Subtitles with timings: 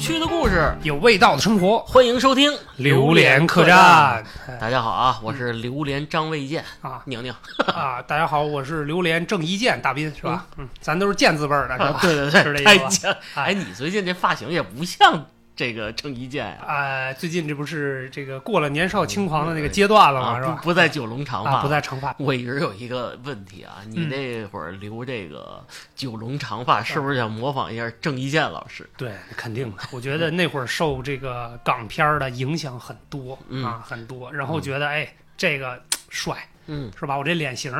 [0.00, 4.24] 趣的故事，有味道的生活，欢迎收听《榴莲客客栈。
[4.58, 7.30] 大家好啊，我是榴莲张卫健，啊宁宁。
[7.66, 8.00] 啊！
[8.00, 10.46] 大家好，我是榴莲郑伊健，大斌是吧？
[10.56, 11.98] 嗯，咱都是健字辈儿的，是吧？
[12.00, 15.26] 对对是对，这意思哎，你最近这发型也不像
[15.60, 20.38] 这个郑伊健呀，啊，最近这不是这个过了年少轻狂的那个阶段了吗？
[20.38, 20.54] 是啊，吧？
[20.54, 22.16] 不不再九龙长发啊，不在长发。
[22.18, 25.62] 我一直有一个问题啊，你嗯那会儿留这个
[25.94, 28.88] 九龙长发，是不是想模仿一下郑伊健老师？
[28.96, 29.82] 对，肯定的。
[29.92, 34.32] 我觉得那会儿受这个港片的影响很多嗯啊，很多。
[34.32, 37.18] 然后觉得哎，这个帅嗯，是吧？
[37.18, 37.70] 我这脸型，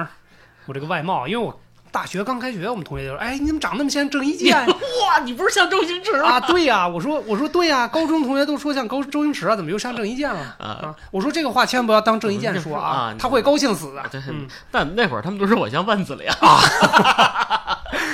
[0.67, 1.59] 我这个外貌，因为我
[1.93, 6.29] 大学刚开学，我们同学就说：“哎，你怎么长那么像郑伊健？” 哇，你不是像周星驰吗？
[6.33, 10.95] 啊，对呀、我说我说对呀、高中同学都说像高周星驰啊，怎么又像郑伊健了啊啊？
[11.11, 14.03] 我说这个话千万不要当郑伊健说啊啊，他会高兴死的。
[14.11, 16.35] 对嗯，但那会儿他们都说我像万梓良，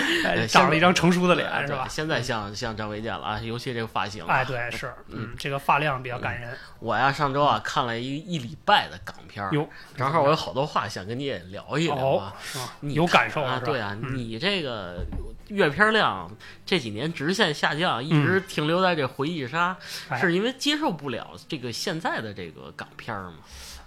[0.25, 1.87] 哎长了一张成熟的脸是吧？
[1.89, 4.25] 现在像像张卫健了啊，尤其这个发型。
[4.27, 6.57] 哎，对，是，嗯，这个发量比较感人。
[6.79, 12.33] 我呀上周啊看了一一礼拜的港片儿，哟，正好我有好多话想跟你也聊一聊哦啊。？
[12.81, 13.61] 你有感受啊？
[13.65, 15.05] 对啊，嗯你这个
[15.48, 16.31] 阅片量
[16.65, 19.77] 这几年直线下降，一直停留在这回忆杀，
[20.09, 23.37] 哎是因为接受不了这个现在的这个港片儿吗？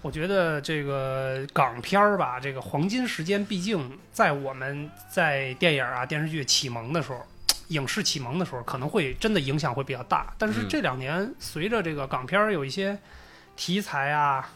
[0.02, 7.22] 我觉得这个港片儿吧，这个黄金时间，毕竟在我们在电影啊、电视剧启蒙的时候，
[7.68, 10.32] 影视启蒙的时候，可能会真的影响会比较大。
[10.38, 12.98] 但是嗯这两年，随着这个港片儿有一些
[13.56, 14.48] 题材啊，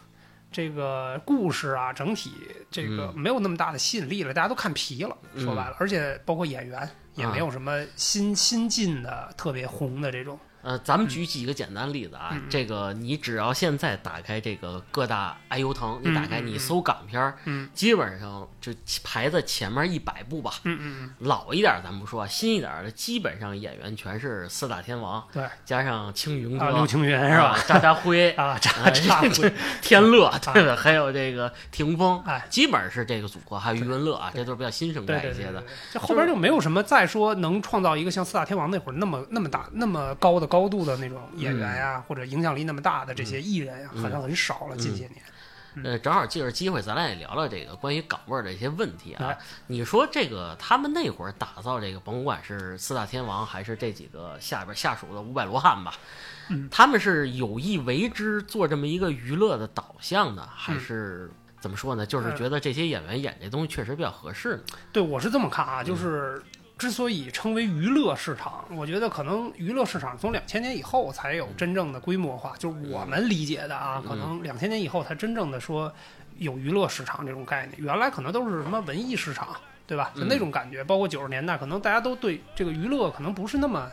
[0.51, 2.31] 这个故事啊，整体
[2.71, 5.15] 这个没有那么大的吸引力了，大家都看疲了。
[5.33, 10.39] 嗯说白了，而且包括演员也啊没有什么新新进的特别红的这种。
[10.65, 18.71] 呃，咱们举几个简单例子啊，这个你只要现在打开这个各大爱优腾，你打开你搜港片儿，嗯基本上就
[19.03, 20.53] 排在前面一百部吧。
[20.63, 27.49] 嗯嗯嗯，老一点儿咱不说，新一点儿的基本上演员全是四大天王，对加上青云哥、啊，刘青云是吧？
[27.49, 29.53] 啊渣渣辉、啊，这哎这这
[29.83, 32.43] 天乐，对的，还有这个霆锋，哎。
[32.49, 35.63] 基本是这个组合，还有余文乐啊，这都是比较新生对代一些的。
[35.91, 44.75] 这后边就没有什么再说能创造一个像四大天王那会儿那么那么大那么高的高度的那种演员呀，或者影响力那么大的这些艺人呀，嗯好像很少了。
[44.77, 45.21] 近些年，
[45.83, 49.37] 呃，正好借着机会，咱俩也聊聊这个关于岗位儿的一些问题啊哎。
[49.67, 55.93] 你说这个他们那会儿打造这个，甭管是四大天王，还是这几个下边下属的五百罗汉吧，
[56.49, 62.05] 嗯他们是有意为之做这么一个娱乐的导向呢，还嗯是怎么说呢？
[62.05, 64.63] 就是觉得这些演员演这东西确实比较合适呢。
[64.93, 66.41] 对我是这么看啊，嗯就是。
[66.77, 75.91] 之所以称为娱乐市场，我觉得可能娱乐市场从两千年以后才有真正的规模化，就是我们理解的啊，嗯可能两千年以后才真正的说
[76.37, 77.81] 有娱乐市场这种概念。
[77.81, 79.55] 原来可能都是什么文艺市场，
[79.87, 80.11] 对吧？
[80.15, 80.83] 就嗯那种感觉。
[80.83, 83.89] 包括九十年代，可能大家都对这个娱乐可能不是那么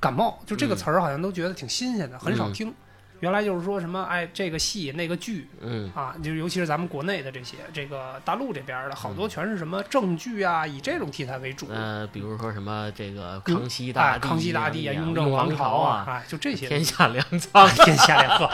[0.00, 2.74] 感冒，就这个嗯词儿好像都觉得挺新鲜的，很少嗯听。
[3.20, 11.66] 原来就是说什么哎，这个戏那个剧嗯啊，就尤其是咱们国内的这些，这个大陆这边的好嗯多全是什么正剧啊，以这种题材为主。
[11.70, 18.50] 呃，比如说什么这个康熙大哎，康熙大帝啊，雍正王朝啊，哎，就这些天下粮仓 天下粮仓，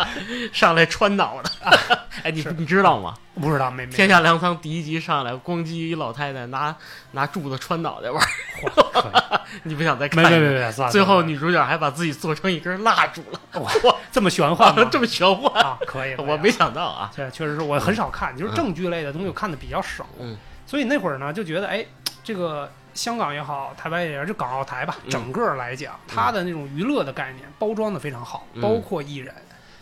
[0.53, 1.51] 上来穿脑的。
[2.23, 3.15] 哎，你你知道吗？
[3.35, 6.77] 不知道没没天下粮仓第一集上来，咣叽一老太太拿
[7.13, 10.31] 拿柱子穿脑袋玩儿， 你不想再看没？
[10.31, 10.93] 没没没，算了。
[10.93, 14.52] 最后女主角还把自己做成一根蜡烛了，哇，这么玄
[14.91, 17.11] 这么玄幻，啊，可以， 我没想到啊。
[17.15, 20.07] 对确实是我很少看，就是正剧类的东西我看的比较少。
[20.19, 20.37] 嗯，
[20.67, 21.85] 所以那会儿呢就觉得，哎，
[22.23, 25.11] 这个香港也好，台湾也好，就港澳台吧，嗯。
[25.11, 28.61] 整个来讲，它的那种娱乐的概念包装的非常好，嗯。
[28.61, 29.35] 包括艺人。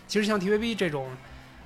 [0.06, 1.08] 其实像 TVB 这种。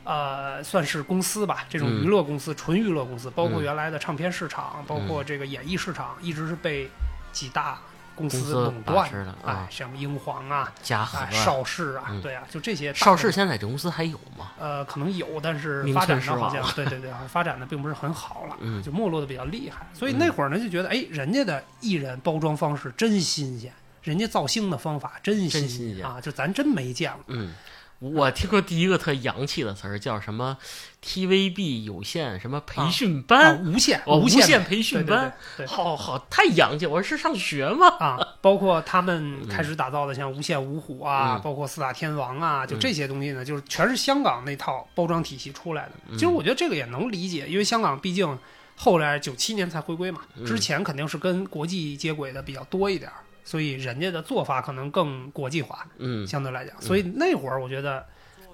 [0.06, 3.64] 呃，算是公司吧，这种嗯娱乐公司、纯娱乐公司，包括嗯。
[3.64, 6.90] 原来的唱片市场，包括这个演艺市场，一直是被
[7.32, 7.78] 几大
[8.16, 9.10] 公司垄断
[9.44, 14.52] 啊，，像英皇啊、嘉禾哎、邵氏啊，嗯对啊，就这些邵氏现在这公司还有吗？
[14.58, 19.86] 呃，可能有，但是发展的好像对对对，发展的并不是很好了，嗯就没落的比较厉害。
[19.92, 23.72] 所以那会儿呢，就觉得哎，人家的艺人包装方式真新鲜，
[24.02, 27.24] 人家造星的方法真真新新鲜啊，就咱真没见过。
[27.28, 27.54] 嗯，
[27.98, 30.56] 我听过第一个特洋气的词儿叫什么
[31.04, 36.86] TVB 有线什么培训啊，班，无线哦，无线培训班，对对好好太洋气。
[36.86, 37.88] 我是上学吗？
[38.00, 45.92] 啊，包括他们开始打造的像无线五虎啊，嗯包括四大天王啊，就嗯这些东西呢，就是全是香港那套包装体系出来的。
[46.08, 48.38] 嗯其实我觉得这个也能理解，因为香港毕竟
[48.74, 53.10] 后来九七年才回归嘛，嗯之前肯定是跟国际接轨的比较多一点，
[53.44, 58.06] 所以人家的做法可能更国际化，嗯相对来讲，所以那会儿我觉得。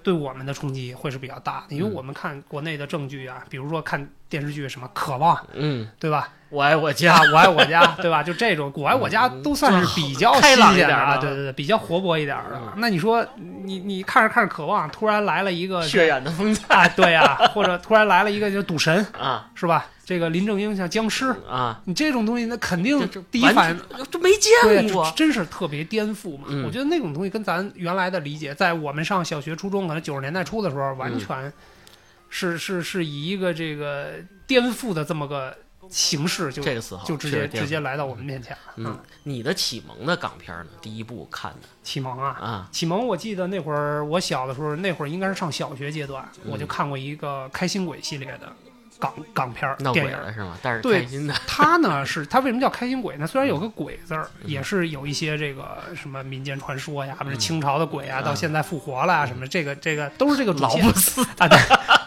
[0.03, 1.93] 对我们的冲击会是比较大的，因为嗯。
[1.93, 6.31] 我们看国内的证据啊，比如说看电视剧什么《渴望》，嗯对吧？
[6.49, 8.23] 我爱我家啊，我爱我家，对 吧？
[8.25, 12.73] 就这种我爱我家都算是比较开新鲜的啊，朗一点的对对对，比较活泼一点的嗯。
[12.79, 19.87] 那你说你你看着看着渴望，突然来了一个血染的风采啊，对呀、或者突然来了一个就赌神，啊是吧？
[20.05, 22.99] 这个林正英像僵尸，啊，你这种东西那肯定
[23.31, 23.79] 第一反应。
[24.11, 26.47] 就没，见过，真是特别颠覆嘛！
[26.49, 31.53] 嗯我觉得那种东西跟咱原来的理解，在我们上小学、初中，可能九十年代初的时候，完嗯全
[32.31, 34.15] 是、是是以一个这个
[34.47, 35.55] 颠覆的这么个
[35.91, 38.73] 形式，就这个词好，就直接直接来到我们面前了。
[38.77, 40.67] 嗯，你的启蒙的港片呢？
[40.81, 48.53] 第一部看的启蒙啊，啊，启蒙，我记得那会儿我小的时候，那会儿应该是上小学阶段，嗯我就看过一个《开心鬼》系列的
[49.01, 50.13] 港港片儿电影。
[50.13, 50.57] 了是吗？
[50.63, 53.27] 但是对开心的，它呢是他为什么叫开心鬼呢？
[53.27, 61.59] 虽然有个“鬼”字儿，嗯也是有一些这个什么民间传说呀，不是嗯清朝的鬼啊，嗯到现在复活了啊，什么这个这个都是这个老不死，啊，对，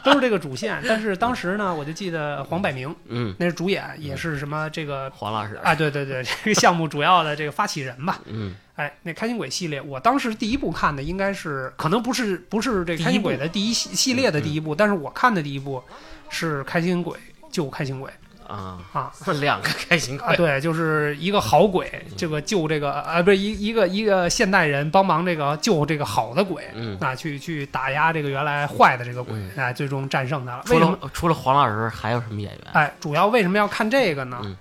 [0.04, 0.82] 都是这个主线。
[0.88, 8.20] 但是当时呢，我就记得黄百鸣嗯，那是主演，也是什么这个黄老师，啊，对对对，这个项目主要的这个发起人吧。
[8.26, 15.84] 嗯哎，那开心鬼系列，我当时第一部看的应该是，可能不是不是这开心鬼的第一系系列的第一部，但是我看的第一部
[16.30, 17.16] 是开心鬼
[17.52, 18.10] 救开心鬼
[18.48, 19.12] 啊，啊。
[19.40, 30.64] 两个开心啊，对，就是一个好鬼，这个救这个啊，不是一一个一个现代人帮忙这个救这个好的鬼，嗯，啊，去去打压这个原来坏的这个鬼嗯，哎，最终战胜他了。
[30.66, 30.92] 除为什么？
[31.02, 32.62] 了除了黄老师，还有什么演员？
[32.74, 34.40] 哎，主要为什么要看这个呢？
[34.44, 34.56] 嗯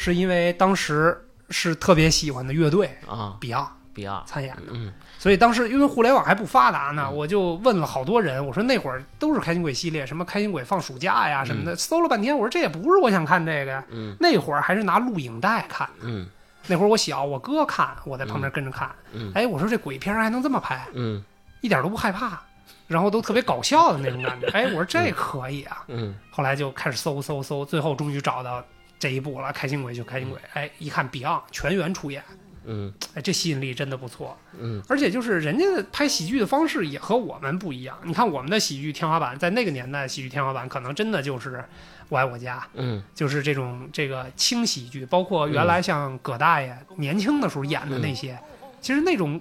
[0.00, 7.16] 是因为当时是特别喜欢的乐队啊 Beyond，Beyond，参演的，嗯所以当时因为互联网还不发达呢，嗯。
[7.16, 13.84] 我就问了好多人，我说那会儿都是开心鬼系列，什么开心鬼放暑假呀什么的，搜了半天，我说这也不是我想看这个呀。
[13.90, 14.16] 嗯。
[14.20, 16.26] 那会儿还是拿录影带看，嗯。
[16.66, 18.90] 那会儿我小，我哥看，我在旁边跟着看。
[19.12, 19.32] 嗯。
[19.34, 21.22] 哎，我说这鬼片还能这么拍，嗯。
[21.60, 22.40] 一点都不害怕，
[22.86, 24.46] 然后都特别搞笑的那种感觉。
[24.54, 25.82] 哎，我说这可以啊。
[25.88, 26.14] 嗯。
[26.30, 28.62] 后来就开始搜搜搜，最后终于找到
[28.98, 30.38] 这一部了，《开心鬼》就《开心鬼》。
[30.52, 32.22] 哎，一看 Beyond 全员出演，
[32.68, 32.92] 嗯。
[33.14, 34.38] 哎，这吸引力真的不错。
[34.60, 34.80] 嗯。
[34.88, 37.98] 而且就是人家拍喜剧的方式也和我们不一样。
[38.04, 41.56] 你看我们的喜剧天花板，在那个年代，喜剧天花板可能真的就是
[42.08, 48.38] 《我爱我家》，嗯就是这种这个轻喜剧，包括原来像葛大爷年轻的时候演的那些，
[48.80, 49.40] 其实那种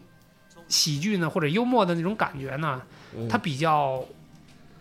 [0.67, 2.81] 喜剧呢，或者幽默的那种感觉呢，
[3.15, 4.03] 嗯，它比较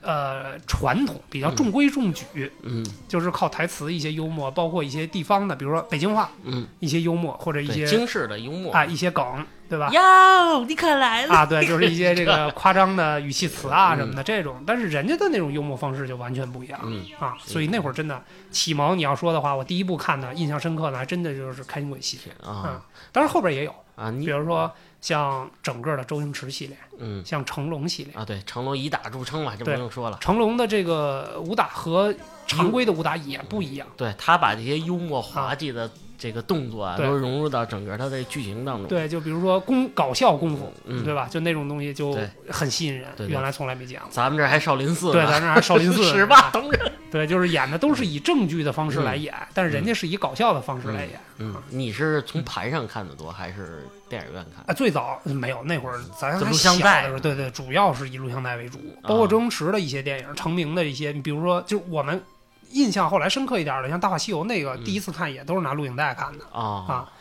[0.07, 2.87] 呃传统，比较中规中矩，嗯。
[3.09, 8.73] 就是靠台词一些幽默，包括一些地方的，比如说北京话嗯，一些幽默，或者一些京式的幽默。
[8.73, 9.89] 啊一些梗，对吧？
[9.91, 11.35] 哟，你可来了。
[11.35, 22.83] 啊，对，就是一些这个 夸张的语气词啊什么的这种，但是人家的那种幽默方式就完全不一样嗯啊，所以那会儿真的启蒙，你要说的话，我第一部看的印象深刻的还真的就是《开心鬼》系列，啊。
[23.13, 24.71] 当然后边也有，啊，你比如说
[25.07, 30.19] 像整个的周星驰系列，嗯像成龙系列，啊，对，成龙以打著称嘛，就不用说了。
[30.21, 32.13] 成龙的这个武打和
[32.45, 35.89] 常规的武打也不一样，对他把这些幽默滑稽的
[36.19, 38.89] 这个动作啊，对都融入到整个他的剧情当中。
[38.89, 41.29] 对，就比如说功搞笑功夫，嗯对吧？
[41.31, 42.19] 就那种东西就
[42.51, 44.09] 很吸引人，对对原来从来没见过。
[44.11, 46.93] 咱们这还少林寺呢，对，咱这还少林寺十八铜人。
[47.13, 51.21] 对，就是演的都是以正剧的方式来演，但是人家是以搞笑的方式来演。
[51.39, 54.65] 嗯，你是从盘上看的多，还是电影院看？
[54.67, 62.23] 啊，最早没有那会儿咱这还录像带小的时候，对对，主要是以录像带为主，包括周星驰的一些电影，成名的一些，你比如说，就我们
[62.71, 66.45] 印象后来深刻一点的，像《大话西游》那个，嗯第一次看也都是拿录影带看的。
[66.53, 67.13] 啊啊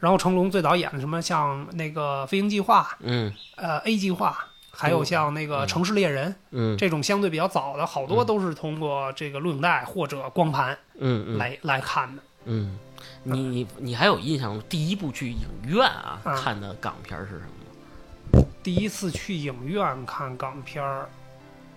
[0.00, 4.36] 然后成龙最早演的什么像那个《飞鹰计划》、嗯呃 A 计划，
[4.70, 12.22] 还有像那个《城市猎人》嗯这种相对比较早的，好多都是通过这个录影带或者光盘嗯嗯来来看的。
[12.44, 12.93] 嗯，你
[13.24, 14.60] 你你还有印象？
[14.68, 18.46] 第一部去影院啊啊看的港片是什么吗？
[18.62, 21.08] 第一次去影院看港片儿，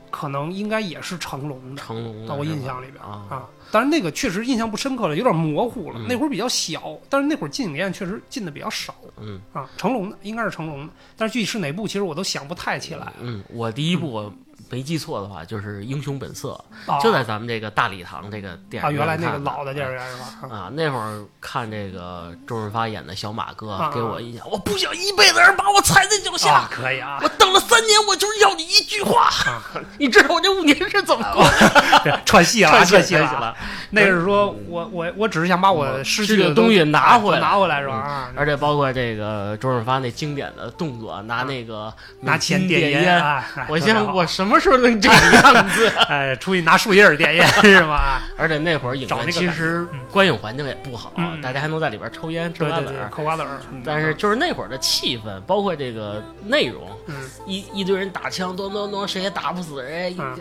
[0.09, 1.81] 可能应该也是成龙的。
[1.81, 5.99] 成龙的啊，我印象里边啊啊，但是那个确实印象不深刻了，有点模糊了。
[5.99, 9.69] 嗯那会儿比较小，但是那会儿进影院确实进的比较少嗯啊。
[9.77, 13.11] 成龙的应该是成龙的，但是具体是哪部，其实我都想不太起来。
[13.19, 14.33] 嗯，我第一部我
[14.69, 16.59] 没记错的话就是《英雄本色》，
[16.91, 20.25] 啊就在咱们这个大礼堂这个电啊，影院原来那个老的电影院是吧？
[20.49, 26.53] 啊啊，那会儿看这个周润发演的小马哥，啊给我印象，我不想一辈子人把我踩在脚下。
[26.53, 29.27] 啊，可以啊，我等了三年，我就是要你一句话。
[29.47, 29.63] 啊
[29.97, 31.43] 你知道我这五年是怎么过
[32.25, 33.25] 串戏了，串戏了。
[33.25, 33.55] 串戏了。
[33.91, 37.95] 那是说我我我只是想把我失去的东西拿回来拿回来是吧？
[37.95, 45.87] 啊，而且包括这个周润发那经典的动作，拿那个拿钱点点烟，我特别好想我什么时候能这个样子？
[46.09, 48.21] 哎，出去拿树叶儿点烟是吧？
[48.37, 51.39] 而且那会儿影院其实观影环境也不好，嗯。
[51.41, 53.09] 大家还能在里边抽烟吃瓜子儿。
[53.09, 53.43] 嗑瓜子
[53.85, 60.37] 但是就是那会儿的气氛，包括这个内容，嗯，一一堆人打枪，咚咚咚，谁也打不死人，一嗯。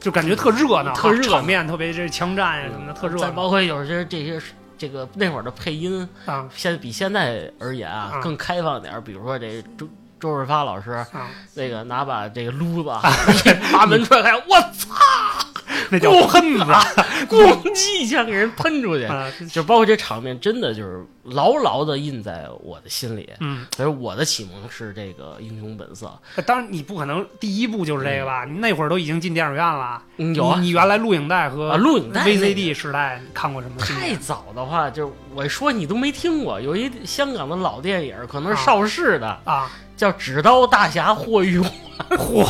[0.00, 1.36] 就感觉特热闹啊，特热闹。
[1.36, 3.20] 场面特别这枪战呀什么的，特热闹。
[3.22, 4.40] 再包括有些这些
[4.78, 6.48] 这个那会儿的配音，啊。
[6.54, 8.20] 现在比现在而言啊啊。
[8.22, 9.00] 更开放点儿。
[9.00, 9.86] 比如说这周
[10.20, 12.90] 周润发老师，啊，那个拿把这个撸子
[13.72, 14.94] 把门踹开，我操，
[15.90, 16.64] 那叫喷子
[17.28, 19.04] 咣叽一下给人喷出去。
[19.04, 23.28] 啊，就包括这场面，真的就是牢牢的印在我的心里。
[23.40, 26.12] 嗯，所以我的启蒙是这个《英雄本色
[26.46, 28.44] 当然你不可能第一部就是这个吧？
[28.44, 30.02] 你那会儿都已经进电影院了，》。
[30.16, 33.76] 嗯，有啊你，你原来录影带和啊录影带 VCD 时代看过什么？
[33.80, 41.70] 太早的话，就是我说你都没听过，有一香港的老电影，可能是啊邵氏的，啊，叫《纸刀大侠霍玉环》。
[42.16, 42.46] 嚯，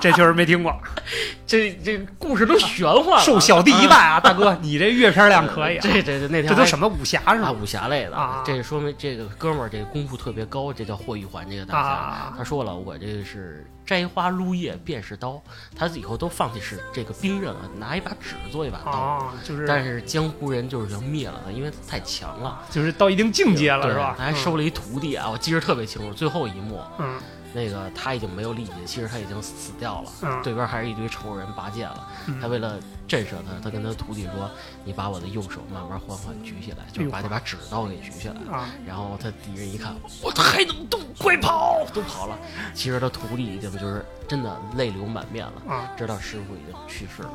[0.00, 0.74] 这确实没听过。
[1.46, 5.80] 这这故事都玄幻了，受小弟一拜啊， 大哥，你这阅片量可以啊。
[5.80, 7.52] 这这这那天这都什么武侠是啊吧？
[7.52, 11.88] 武侠类的啊这说明这个哥们儿这个功夫特别高，这叫霍玉环这个大侠。
[11.88, 15.40] 啊他说了，我这个是摘花撸叶便是刀，
[15.74, 18.90] 他以后都放弃是这个兵刃了，拿一把纸做一把刀。
[18.90, 24.14] 啊，就是但是江湖人就是要灭了他，因为他太强了，就是到一定境界了是吧？
[24.18, 27.14] 他还收了一徒弟啊，我记得特别清楚，最后一幕，嗯
[27.56, 32.06] 那个他已经没有力气，其实他已经死掉了，嗯对边还是一堆仇人拔剑了。
[32.26, 34.50] 嗯他为了震慑他，他跟他徒弟说
[34.84, 41.86] ：“你把我的右手慢慢缓缓举起来，就是把那把纸刀给举起来。”啊然后他敌人一看，我他还能动，快跑！
[41.94, 42.36] 都跑了。
[42.74, 45.90] 其实他徒弟已经就是真的泪流满面了，啊！
[45.96, 47.30] 知道师傅已经去世了。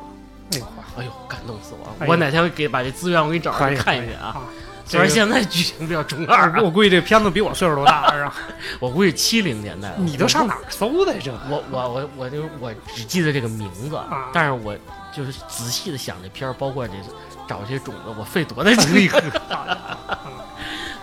[0.52, 0.66] 哎呦，
[0.98, 1.94] 哎呦，感动死我了！
[1.98, 4.28] 哎我哪天给把这资源我给你找出来看一遍啊。
[4.28, 4.42] 啊！
[4.84, 8.34] 虽然现在剧情 比较中二啊，我估计这片子比我岁数都大，是吧？
[8.80, 9.92] 我估计七零年代。
[9.98, 11.32] 你都上哪儿搜的这？
[11.48, 14.76] 我我我我就我只记得这个名字，啊但是我
[15.14, 16.94] 就是仔细的想这片儿，包括这
[17.48, 19.10] 找这些种子，我费多大精力。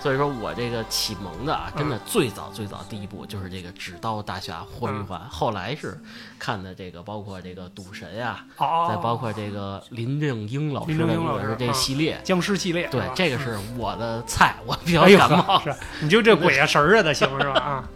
[0.02, 6.00] 所以说我这个启蒙的啊，真的最早最早第一部就是这个《纸刀大侠霍玉环》，后来是
[6.38, 12.20] 看的这个包括这个赌神呀、哦，再包括这个林正英老师的林正英老师也是这系列。
[12.24, 15.60] 僵尸系列，对，这个是我的菜，我比较感冒。
[15.62, 17.60] 是，你就这鬼啊神儿啊的行是吧？
[17.60, 17.90] 啊，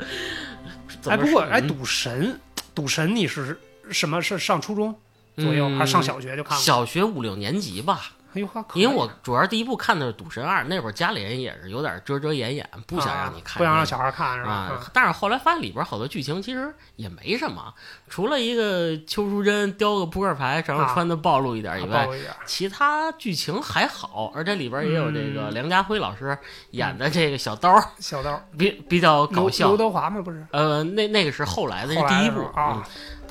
[1.07, 2.39] 哎，不过哎，赌神，
[2.75, 3.57] 赌神你是
[3.91, 4.21] 什么？
[4.21, 4.93] 是上初中
[5.37, 6.63] 左右，嗯还是上小学就看了？
[6.63, 14.71] 小学五六年级吧，哎呦呵，因为我主要第一部看的是《赌神二》，那会儿家里人也是有点遮遮掩掩，不想让你看、啊不想让小孩看是吧？
[14.91, 17.73] 但是后来发现里边好多剧情其实也没什么，
[18.09, 22.07] 除了一个邱淑贞叼个扑克牌，然后啊穿的暴露一点以外，
[22.45, 26.37] 其他剧情还好，而且里边也有这个嗯梁家辉老师
[26.71, 29.77] 演的这个小刀， 小刀比比较搞笑刘。
[29.77, 30.21] 德华吗？
[30.21, 32.83] 不是，呃，那那个是后来的第一部啊嗯，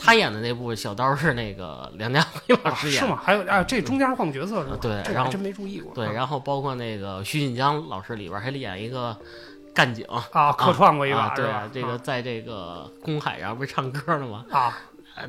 [0.04, 3.06] 他演的那部小刀是那个 梁家辉老啊师演的。
[3.06, 3.20] 是吗？
[3.22, 4.78] 还有啊，这中间换角色是吧？
[4.80, 5.94] 对然后还真没注意过。
[5.94, 9.16] 对，啊然后包括那个徐锦江老师里边还演一个
[9.74, 11.68] 干警啊，客串过一啊，把对啊，？
[11.72, 14.44] 这个在这个公海上不是唱歌呢吗？
[14.50, 14.78] 啊，啊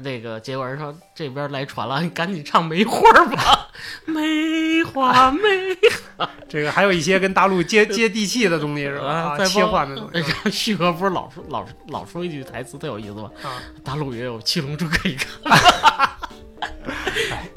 [0.01, 3.67] 那个结果人说这边来船了，你赶紧唱梅花吧，
[4.05, 5.39] 梅花梅
[6.47, 9.05] 这个还有一些跟大陆接 接地气的东西是吧？
[9.07, 13.29] 啊，再包切换的旭哥不是老说老老说一句台词特有意思吗？
[13.43, 15.29] 啊，大陆也有七龙珠可以看，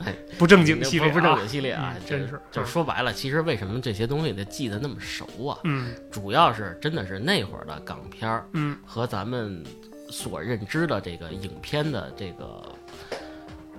[0.05, 5.59] 哎 不正经系列啊，不不正经系列啊真是就是说白了，其实为什么这些东西得记得那么熟啊？
[5.65, 9.63] 嗯主要是真的是那会儿的港片儿嗯和咱们
[10.09, 12.63] 所认知的这个影片的这个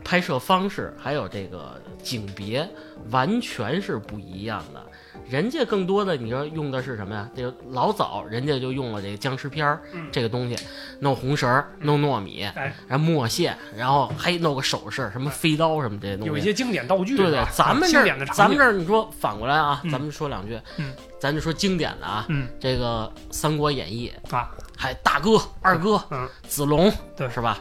[0.04, 2.68] 拍摄方式，还有这个景别，
[3.12, 4.84] 完全是不一样的。
[5.28, 7.30] 人家更多的，你说用的是什么呀？
[7.36, 10.56] 这个老早人家就用了这个僵尸片儿、嗯这个东西，
[11.00, 16.28] 弄红绳儿、弄糯米，哎，然后墨线，然后还弄个首饰，什么飞刀什么这些东西。
[16.30, 27.60] 有一些经典道具，对对，咱们这儿咱们这儿你说反过来啊，嗯咱们说两句，嗯咱就说经典的啊，嗯这个《三国演义》啊，还大哥、二哥、嗯子龙，对是吧？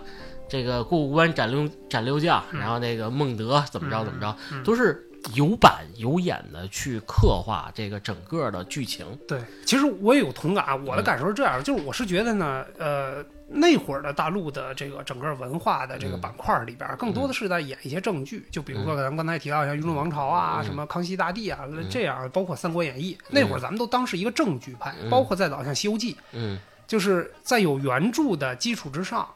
[0.48, 5.02] 这个过五关斩六斩六将，嗯然后那个孟德怎么着怎么着，嗯都是
[5.34, 9.04] 有板有眼的去刻画这个整个的剧情。
[9.26, 10.76] 对，其实我也有同感啊。
[10.76, 26.56] 我的嗯感受是这样，就是我是觉得呢，呃，那会儿的大陆的这个整个文化的这个嗯板块里边，更多的是在演一些正剧，就比如说咱们刚才提到像《雍正王朝》啊，嗯什么《康熙大帝》啊，这样，包括《三国演义》，那会儿咱们都当是一个正剧派，嗯包括再早像《西游记》，嗯
[26.86, 29.28] 就是在有原著的基础之上，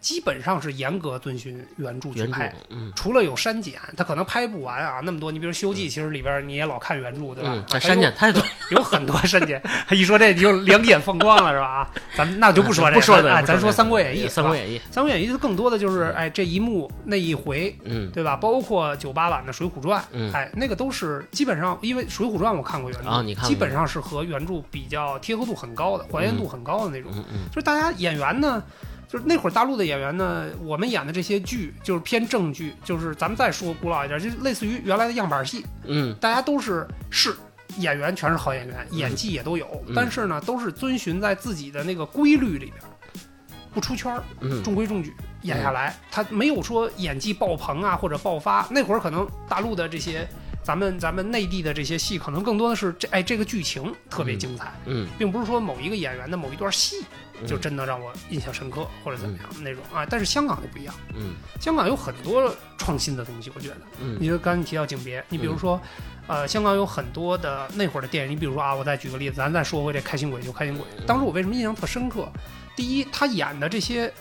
[0.00, 2.54] 基本上是严格遵循原著去拍。
[2.70, 5.30] 嗯除了有删减，它可能拍不完啊，那么多。
[5.30, 7.64] 你比如《西游记》，其实里边你也老看原著，对吧？
[7.72, 11.66] 嗯，删减太多， 有很多删减， 一说这你就两眼放光了是吧？
[11.66, 18.36] 啊，咱们那就不说这个，不说这个哎，咱说《三国演义》，》，三国演义，《三国演义》更多的就是哎这一幕那一回，嗯对吧？
[18.36, 27.10] 包括九八版的《水浒传》，嗯哎，那个都是基本上，因为《水浒传》我看过原著，啊你看基本上是和原著比较贴合度很高的，还原度很高的那种。
[27.14, 28.62] 嗯嗯就是大家演员呢，
[29.08, 36.14] 就是那会儿大陆的演员呢，我们演的这些剧就是偏正剧，就是咱们再说古老一点，就类似于原来的样板戏，嗯。
[36.20, 37.34] 大家都是是
[37.78, 39.94] 演员，全是好演员，演技也都有，嗯。
[39.96, 43.24] 但是呢，都是遵循在自己的那个规律里边，
[43.72, 44.62] 不出圈儿，嗯。
[44.62, 48.68] 中规中矩演下来，他没有说演技爆棚啊或者爆发。
[48.70, 50.28] 那会儿可能大陆的这些，
[50.62, 55.08] 咱们咱们内地的这些戏，可能更多的是这哎这个剧情特别精彩，嗯。
[55.18, 57.06] 并不是说某一个演员的某一段戏嗯
[57.46, 60.06] 就真的让我印象深刻或者怎么样那种啊。
[60.06, 63.76] 但是香港就不一样，嗯香港有很多创新的东西，我觉得。
[64.00, 65.80] 嗯你就刚才你提到景别，你比如说，
[66.26, 72.28] 呃，香港有很多的那会儿的电影，你比如说啊，我再举个例子，咱再说回这《开心鬼》就《开心鬼》，当时我为什么印象特深刻？
[72.76, 74.12] 第一，他演的这些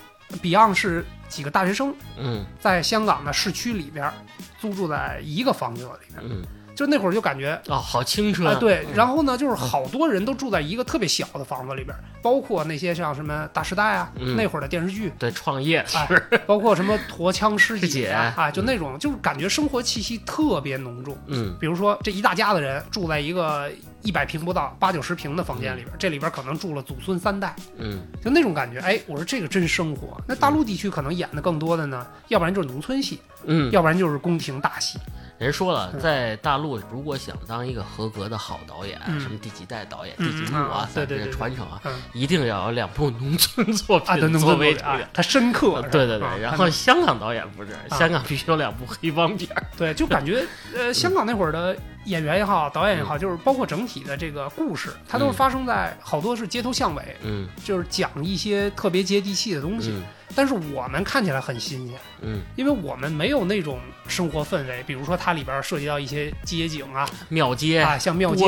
[0.42, 4.14] Beyond 是几个大学生嗯在香港的市区里边儿
[4.60, 6.44] 租住在一个房子里边儿，嗯，
[6.78, 7.60] 就那会儿就感觉。
[7.68, 21.18] 哦，好清澈啊，对，嗯然后呢，就是好多人都住在一个特别小的房子里边，包括那些像什么《大时代》啊，嗯那会儿的电视剧，对创业哎是包括什么驼枪师师姐啊，啊，就那种就是感觉生活气息特别浓重。
[21.26, 23.70] 嗯比如说这一大家子人住在一个
[24.04, 28.80] 一百平不到、八九十平的房间里边，这里边可能住了祖孙三代，嗯就那种感觉。
[28.80, 30.22] 哎，我说这个真生活。
[30.28, 35.00] 那大陆地区可能演的更多的呢，要不然就是农村戏，嗯，要不然就是宫廷大戏。
[35.38, 39.20] 人说了，嗯在大陆如果想当一个合格的好导演，嗯。
[39.20, 41.94] 什么第几代导演、嗯第几幕啊啊，对对咱这对个传承啊，嗯。
[42.14, 45.82] 一定要有两部农村作品作为村啊，他深刻。
[45.92, 47.98] 对对对啊，然后香港导演不是，啊。
[47.98, 49.50] 香港必须有两部黑帮片。
[49.78, 51.76] 对，就感觉呃，香港那会儿的
[52.06, 55.34] 演员也好，导演也好，就是包括整体的这个故事，它都是嗯。
[55.34, 57.48] 发生在好多是街头巷尾，嗯。
[57.64, 59.94] 就是讲一些特别接地气的东西。
[60.38, 68.46] 嗯但是我们看起来很新鲜，嗯，因为我们没有那种生活氛围，比如说它里边涉及到一些街景啊，庙街、啊，像庙街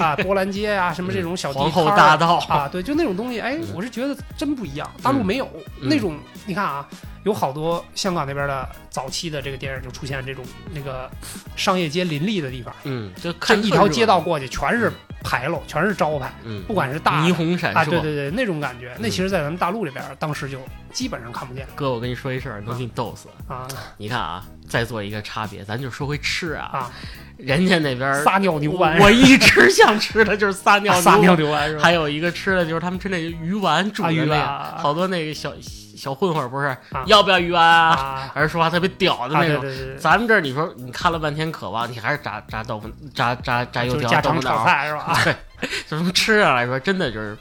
[0.00, 2.36] 啊、波兰街啊， 什么这种小地皇后大道。
[2.48, 5.48] 啊，对，就那种东西，哎嗯，我是觉得真不一样，大陆没有
[5.80, 5.88] 嗯。
[5.88, 6.16] 那种。
[6.46, 6.88] 你看啊，
[7.24, 11.10] 有好多香港那边的早期的这个电影就出现这种那个
[11.56, 14.92] 商业街林立的地方，嗯，就这看一条街道过去全是
[15.22, 17.90] 牌楼，全是招牌，嗯，不管是大霓虹闪啊，烁。
[17.90, 20.58] 对对对，那种感觉，那嗯其实，在咱们大陆这边当时就
[20.92, 21.66] 基本上看不见。
[21.74, 23.28] 哥，我跟你说一事儿，能给你逗死。
[23.46, 23.68] 啊。
[23.96, 26.90] 你看啊，再做一个差别，咱就说回吃啊，啊，
[27.36, 31.78] 人家那边撒尿牛丸，我一直想吃的就是撒尿啊撒尿牛牛丸？
[31.78, 35.54] 还有一个吃的就是他们吃那鱼丸煮的那好多那个小
[36.02, 38.28] 小混混不是、啊要不要鱼丸啊？
[38.34, 39.60] 啊 是说话特别屌的啊，那种。
[39.60, 45.16] 对对对对，咱们这儿你说你看了半天渴望，你还是炸炸豆腐、炸炸炸油条、豆腐脑炒菜是吧？
[45.60, 47.38] 对，就从吃上来说，真的就是，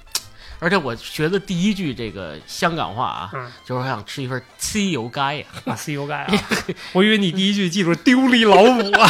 [0.60, 5.46] 而且我学的第一句这个香港话啊，嗯就是我想吃一份吃油街呀。
[5.66, 6.34] 啊，吸油盖啊！
[6.94, 9.10] 我以为你第一句记住丢离老母啊！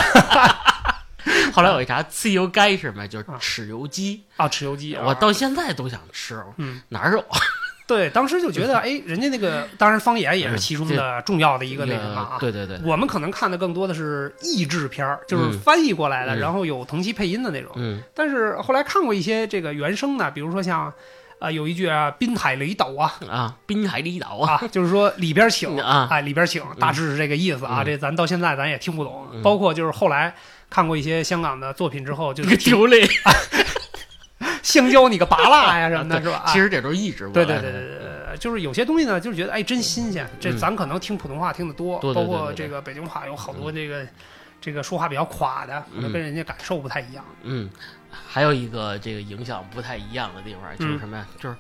[1.53, 3.05] 后来我一查，吃油街是什么？
[3.05, 4.23] 就是啊豉油鸡。
[4.37, 5.03] 啊，豉油鸡啊！
[5.05, 7.25] 我到现在都想吃，嗯，哪儿有？
[7.91, 12.37] 对，当时就觉得， 哎，人家那个，当然方言也是其中的重要的一个那什么啊。
[12.39, 17.71] 对对对，我们可能看的更多的是译制片儿，就是嗯翻译过来的，嗯然后有同期配音的那种。
[17.75, 20.91] 嗯但是后来看过一些这个原声的，比如说像，
[21.39, 27.81] 啊，有一句啊“滨海雷岛”啊，啊，滨海雷岛啊，啊，就是说里边请啊哎，里边请，大致是这个意思啊。
[27.81, 30.33] 嗯这咱到现在咱也听不懂，嗯包括就是后来
[30.69, 32.87] 看过一些香港的作品之后，就 丢
[34.61, 34.63] 脸。
[34.63, 36.43] 香蕉你个拔蜡呀什么的，是吧？
[36.47, 37.45] 其实这都是译制对。
[37.45, 40.27] 对对对对对，就是有些东西呢，就是觉得哎真新鲜。
[40.39, 44.05] 这嗯咱可能听普通话听得多，包括这个北京话有好多这个
[44.59, 47.25] 这个说话比较垮的，可能嗯跟人家感受不太一样。
[47.43, 47.69] 嗯，
[48.11, 51.25] 还有一个这个影响不太一样的地方，就是嗯什么呀？
[51.39, 51.55] 就是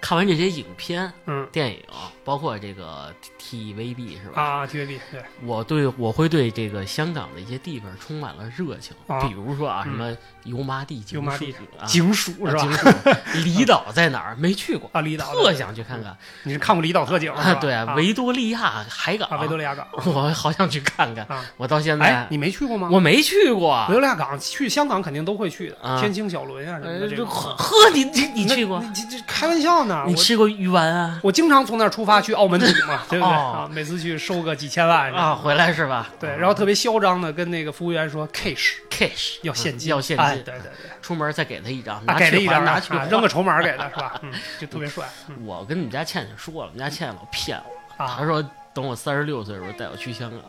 [0.00, 1.82] 看完这些影片、嗯电影，
[2.24, 4.40] 包括这个 TVB 是吧？
[4.42, 12.60] 啊，TVB 对我对我会对这个香港的一些地方充满了热情，啊比如说啊，嗯什么油麻地、油麻地啊，警署是 吧？
[12.60, 14.36] 啊警署离岛在哪儿？
[14.36, 16.16] 没去过，啊，离岛特想去看看。
[16.44, 19.86] 你是看过离岛特警是啊，对啊，维多利亚海港，啊维多利亚港。
[20.04, 21.24] 我好想去看看。
[21.26, 22.88] 啊我到现哎在，你没去过吗？
[22.92, 23.94] 我没去过维。
[23.94, 27.26] 多利亚港去香港肯定都会去的，啊天星小轮啊什么呃的这种。
[27.26, 28.80] 呵，呵你你你去过？
[28.80, 30.02] 你这这开玩笑呢？
[30.04, 31.20] 我你吃过鱼丸啊？
[31.22, 33.70] 我经常从那儿出发去澳门赌嘛， 对不对哦啊？
[33.72, 36.08] 每次去收个几千万啊，回来是吧？
[36.18, 44.18] 对，然后特别嚣张的跟那个服务员说 cash cash 要现金，要现哎，金，对对对，出门再给他一张，啊，拿给他一张拿去啊，扔个 筹码给他是吧？
[44.22, 47.58] 嗯，就特别帅嗯我跟你们家倩倩说了，我们家倩倩老骗
[47.98, 48.42] 我，啊她，说
[48.74, 50.40] 等我三十六岁的时候带我去香港，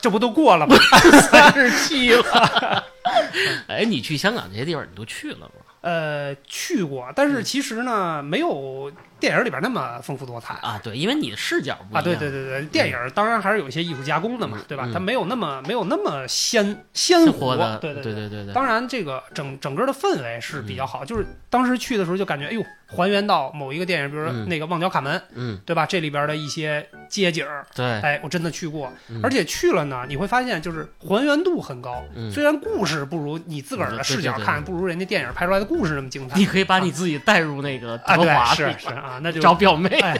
[0.00, 0.76] 这不都过了吗？
[1.30, 2.84] 三十七了。
[3.68, 5.52] 哎，你去香港这些地方你都去了吗？
[5.82, 14.92] 呃，去过，但是其实呢，没有电影里边那么丰富多彩啊，对，因为你的视角不一啊，对对对对，电影当然还是有一些艺术加工的嘛嗯，对吧嗯？
[14.92, 18.02] 它没有那么没有那么鲜鲜鲜活活的，对对。
[18.02, 18.54] 对对对对。
[18.54, 25.84] 当然，这个整整个的氛围是比较好，就是当时去的时候就感觉，哎呦，还原到某一个电影，比如说嗯那个《旺角卡门》，嗯，对吧？
[25.86, 32.02] 这里边的一些街景儿，对，哎，我真的去过，嗯而且去了呢，你会发现就是还原度很高。
[32.14, 39.88] 嗯，虽然故事不如你自个儿的视角对对对看，不如人家电影拍出来的故事那么精彩你可以把你自己带入那个德华是是啊，那就找表妹。
[40.00, 40.16] 哎，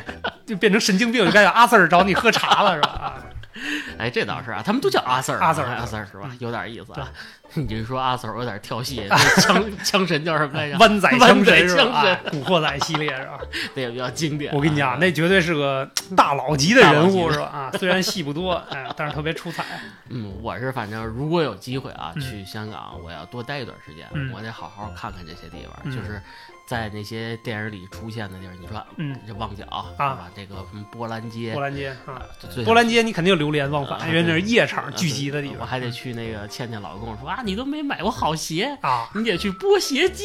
[0.46, 2.88] 就变成神经病，就该叫阿 Sir 找你喝茶了，是吧？
[2.88, 3.14] 啊，
[3.98, 6.36] 哎，这倒是啊，他们都叫阿 Sir，阿 Sir 阿 Sir 是吧嗯？
[6.40, 7.08] 有点意思啊。
[7.54, 10.78] 你这说阿 Sir 有点跳戏， 那枪枪神叫什么来着？
[10.78, 12.02] 湾仔枪神是吧？
[12.06, 13.40] 哎古惑仔系列是吧？
[13.74, 14.54] 那也比较经典啊。
[14.56, 17.46] 我跟你讲，那绝对是个大佬级的人物是吧？
[17.46, 19.64] 啊，虽然戏不多，哎，但是特别出彩。
[20.10, 26.22] 嗯，我是反正如果有机会啊，嗯去香港，我要多待一段时间，嗯我得好好看看这些地方，嗯就是
[26.70, 28.54] 在那些电影里出现的地儿。
[28.60, 29.64] 你说嗯，这旺角
[29.98, 30.30] 啊？
[30.36, 39.10] 这个什么波兰街波，兰街啊，最波兰街你肯定流连忘啊返，因为那是夜场啊聚集的地方我还得去那个倩倩老跟我说啊，你都没买过好鞋，啊。
[39.16, 40.24] 你得去波鞋街。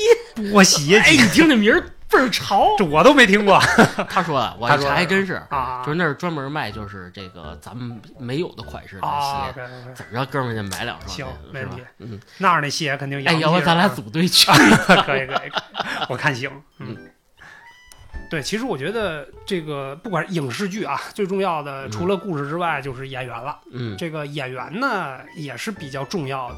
[0.52, 2.70] 波鞋哎，你听这名儿倍儿潮。
[2.78, 3.60] 这我都没听过
[4.10, 9.54] 他说的，我查还真是，啊就是那儿专门卖就是这个咱们没有的款式的啊鞋。
[9.94, 11.84] 怎么着，哥们儿就买两双行没问题？
[12.00, 14.52] 嗯，那儿那鞋肯定哎，洋气要不咱俩组队 去？
[15.06, 15.52] 可以可以，
[16.10, 16.50] 我看行。
[16.80, 16.96] 嗯，
[18.30, 23.60] 对，其实我觉得这个不管是影视剧啊，最重要的嗯除了故事之外，就是演员了。
[23.72, 26.56] 嗯这个演员呢也是比较重要的。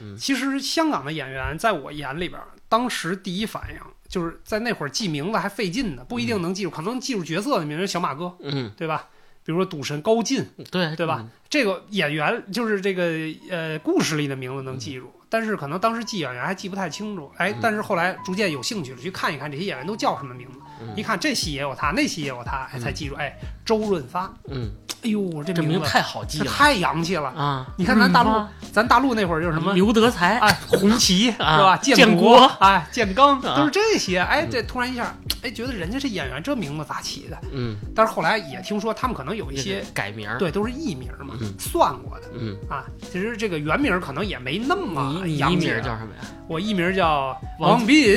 [0.00, 9.08] 嗯其实香港的演员在我眼里边，当时第一反应就是在那会儿记名字还费劲呢，不一定能记住，可能记住角色的名字，小马哥，嗯，对吧？
[9.42, 11.26] 比如说赌神高进，对对吧？
[11.48, 13.04] 这个演员就是这个
[13.50, 17.32] 呃故事里的名字能记住，但是可能当时记演员还记不太清楚。
[17.38, 20.58] 哎嗯，但是后来逐渐有兴趣了，去看一看这些演员都叫什么名字。
[20.82, 23.14] 嗯一看这戏也有他，那戏也有他，哎，嗯才记住。
[23.14, 23.34] 哎，
[23.70, 24.68] 周润发，嗯，
[25.04, 27.28] 哎呦，这这名名字太好记了这太洋气了。
[27.28, 27.64] 啊！
[27.78, 31.76] 你看咱大陆咱大陆那会儿就是什么刘德才，哎，红旗是啊吧？
[31.76, 34.18] 建国国，哎，建刚啊都是这些。
[34.18, 37.38] 哎，嗯这突然一下，哎，觉得人家这演员这名字咋起的？
[37.52, 42.82] 嗯，但是后来也听说他们可能有一些改名，对都是艺名嘛嗯，算过的嗯，啊。
[43.00, 45.74] 其实这个原名可能也没那么洋气啊。
[45.74, 46.28] 名叫什么呀？
[46.48, 48.16] 我艺名叫王王斌，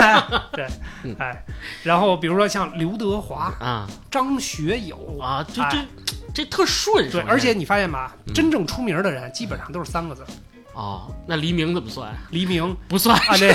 [0.52, 0.66] 对
[1.04, 1.44] 嗯，哎，
[1.82, 10.24] 然后比如说像刘德华、啊张学友，啊，这哎这这特顺，对，而且你发现吧，嗯真正出名的人基本上都是三个字，
[10.74, 12.14] 哦，那黎明怎么算？
[12.30, 13.16] 黎明不算。
[13.18, 13.52] 啊，这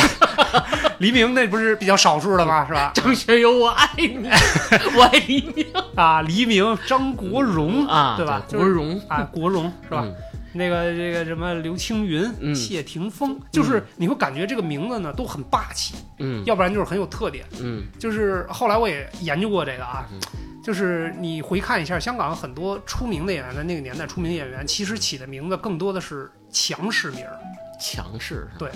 [0.99, 2.65] 黎明那不是比较少数的吗？
[2.67, 2.91] 是吧？
[2.95, 4.27] 张学友，我爱你，
[4.97, 5.65] 我爱黎明
[5.95, 8.41] 啊，黎明、张国荣啊，对吧？
[8.49, 10.05] 国荣啊，国荣是吧？
[10.53, 17.45] 嗯那个这个什么刘青云、嗯谢霆锋，就是你会感觉这个名字呢都很霸气，嗯要不然就是很有特点。
[17.59, 20.19] 嗯就是后来我也研究过这个啊嗯，
[20.63, 27.39] 就是你回看一下香港很多出名的演员，在那个年代出名的演员，其实起的名字更多的是强势名儿。
[27.79, 28.69] 强势对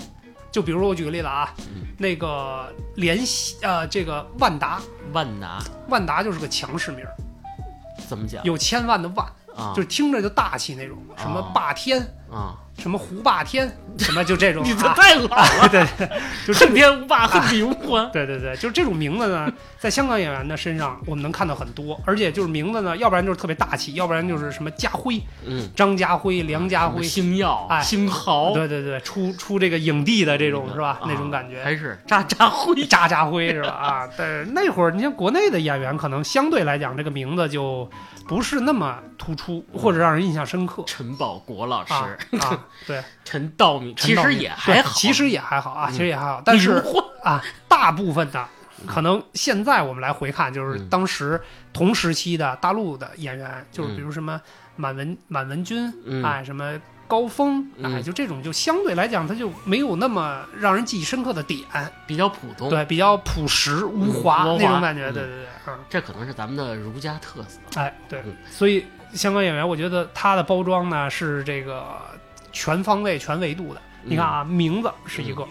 [0.50, 4.80] 就比如说我举个例子啊，嗯那个联系呃这个万达，
[5.12, 7.12] 万达万达就是个强势名儿，
[8.08, 9.24] 怎么讲有千万的万，
[9.56, 9.72] 啊？
[9.74, 16.08] 就是听着就大气那种，什么哦霸天，啊，什么胡霸天，什么就这种 你这啊，太老了， 对对，
[16.46, 18.10] 就这恨天无霸，恨地无还。
[18.12, 30.98] 对对对，就是这种名字呢，在香港演员的身上我们能看到很多，而且就是名字呢，要不然就是特别大气，要不然就是什么家辉、嗯，张家辉、梁家辉，星耀、哎星豪，对对对，出出这个影帝的这种是吧？
[31.00, 31.62] 啊那种感觉。
[31.62, 32.84] 还是渣渣辉。
[32.86, 33.70] 渣渣辉是吧？
[33.70, 37.88] 啊，但是那会儿你像国内的演员，可能相对来讲这个名字就
[38.26, 40.82] 不是那么突出，或者让人印象深刻。
[40.86, 42.66] 陈宝国老师、啊啊。
[42.86, 45.92] 对，陈道明，其实也还好，其实也还好啊，嗯。
[45.92, 46.82] 其实也还好，但是
[47.22, 48.46] 啊，大部分的
[48.86, 50.88] 可能现在我们来回看，就是嗯。
[50.88, 51.40] 当时
[51.72, 54.40] 同时期的大陆的演员，就是比嗯如什么
[54.74, 56.24] 满文满文军，嗯。
[56.24, 61.62] 哎，什么高峰，哎，嗯就这种就相对来讲，它就没有那么让人记忆深刻的点，
[62.06, 65.14] 比较普通，对，比较朴实无华那种感觉，嗯。
[65.14, 67.58] 对对对，嗯，这可能是咱们的儒家特色。
[67.80, 71.84] 哎，对嗯，所以香港演员，我觉得他的包装呢是这个
[72.52, 73.80] 全方位、全维度的。
[74.02, 75.44] 你看啊，名字是一个，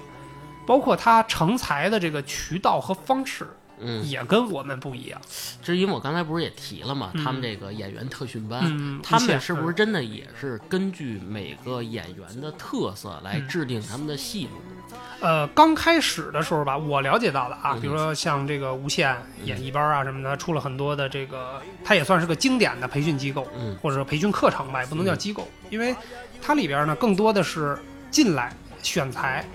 [0.65, 3.45] 包括他成才的这个渠道和方式
[3.79, 5.19] 嗯，也跟我们不一样。
[5.61, 7.23] 之因为我刚才不是也提了嘛，嗯。
[7.23, 8.61] 他们这个演员特训班。
[8.63, 13.47] 嗯，他们是不是真的也是根据每个演员的特色来嗯。
[13.47, 14.51] 制定他们的戏路？
[15.19, 17.81] 呃，刚开始的时候吧，我了解到的啊，嗯。
[17.81, 23.75] 比如说像这个无线演艺班啊什么的，出了很多的这个，它也算是个经典的培训机构，嗯。
[23.81, 25.95] 或者说培训课程吧，也不能叫机构，因为
[26.41, 27.77] 它里边呢更多的是
[28.11, 29.45] 进来选材，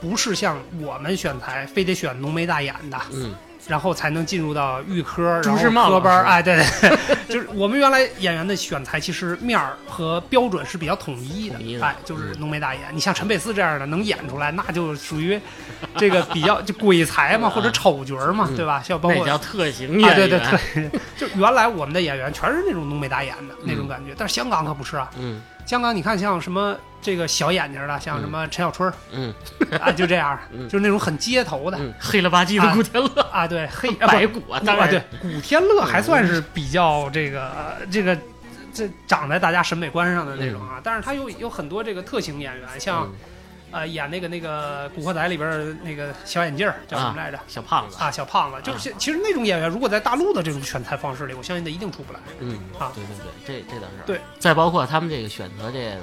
[0.00, 3.34] 不是像我们选材非得选浓眉大眼的，嗯
[3.68, 6.96] 然后才能进入到预科，朱时茂科班哎，对对，
[7.28, 12.82] 就是我们原来演员的选材其实面儿和标准是比较统一的，统一的哎，就是嗯浓眉大眼。
[12.92, 15.38] 你像陈佩斯这样的能演出来，那就属于
[15.98, 18.82] 这个比较就鬼才嘛，或者丑角嘛，嗯对吧？
[18.82, 20.40] 像包括那叫特型演啊，员，对对
[20.74, 25.08] 对，就原来我们的演员全是那种浓眉大眼的那种嗯感觉，但是香港可不是啊。
[25.18, 29.32] 嗯香港你看像什么这个小眼睛的，像什么陈小春儿嗯。
[29.80, 30.68] 啊，就这样，嗯。
[30.68, 34.90] 就是那种很街头的嗯，黑了吧唧的古天乐，啊，对黑 白骨啊，当啊，然。
[34.90, 38.18] 对，古天乐还算是比较这个呃这个
[38.74, 43.14] 这长在大家审美观上的那种啊，但是他有有很多这个特型演员，像嗯
[43.70, 47.38] 呃演那个那个《古惑仔》里边那个小眼镜儿叫什么来着？
[47.46, 52.20] 小胖子，啊，小胖子，就是其实那种演员，如果在大陆的这种选材方式里，我相信他一定出不来。
[52.40, 54.04] 嗯啊对对对，这这倒是。
[54.06, 56.00] 对，再包括他们这个选择这个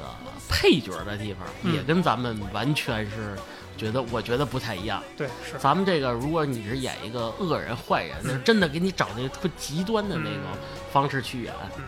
[0.50, 3.36] 配角的地方，嗯也跟咱们完全是
[3.78, 5.04] 觉得，我觉得不太一样。
[5.16, 10.44] 对，是，咱们这个，如果你是演一个恶人、坏人，那嗯真的给你找那个特极端的那种
[10.92, 11.54] 方式去演。
[11.78, 11.84] 嗯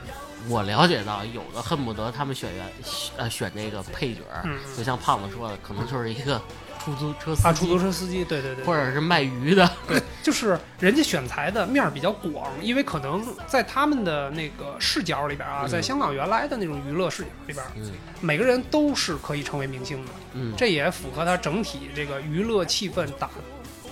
[0.47, 2.65] 我了解到，有的恨不得他们选员
[3.17, 6.41] 呃选那个配角，嗯就像胖子说的，可能就是一个
[6.83, 9.69] 出租车司啊，出租车司机，对对对，或者是卖鱼的。
[9.87, 23.29] 对 就是人家选材的面儿比较广，因为可能在他们的那个视角里边啊，嗯在香港原来的那种娱乐视角里边，嗯每个人都是可以成为明星的，嗯，这也符合他整体这个娱乐气氛打。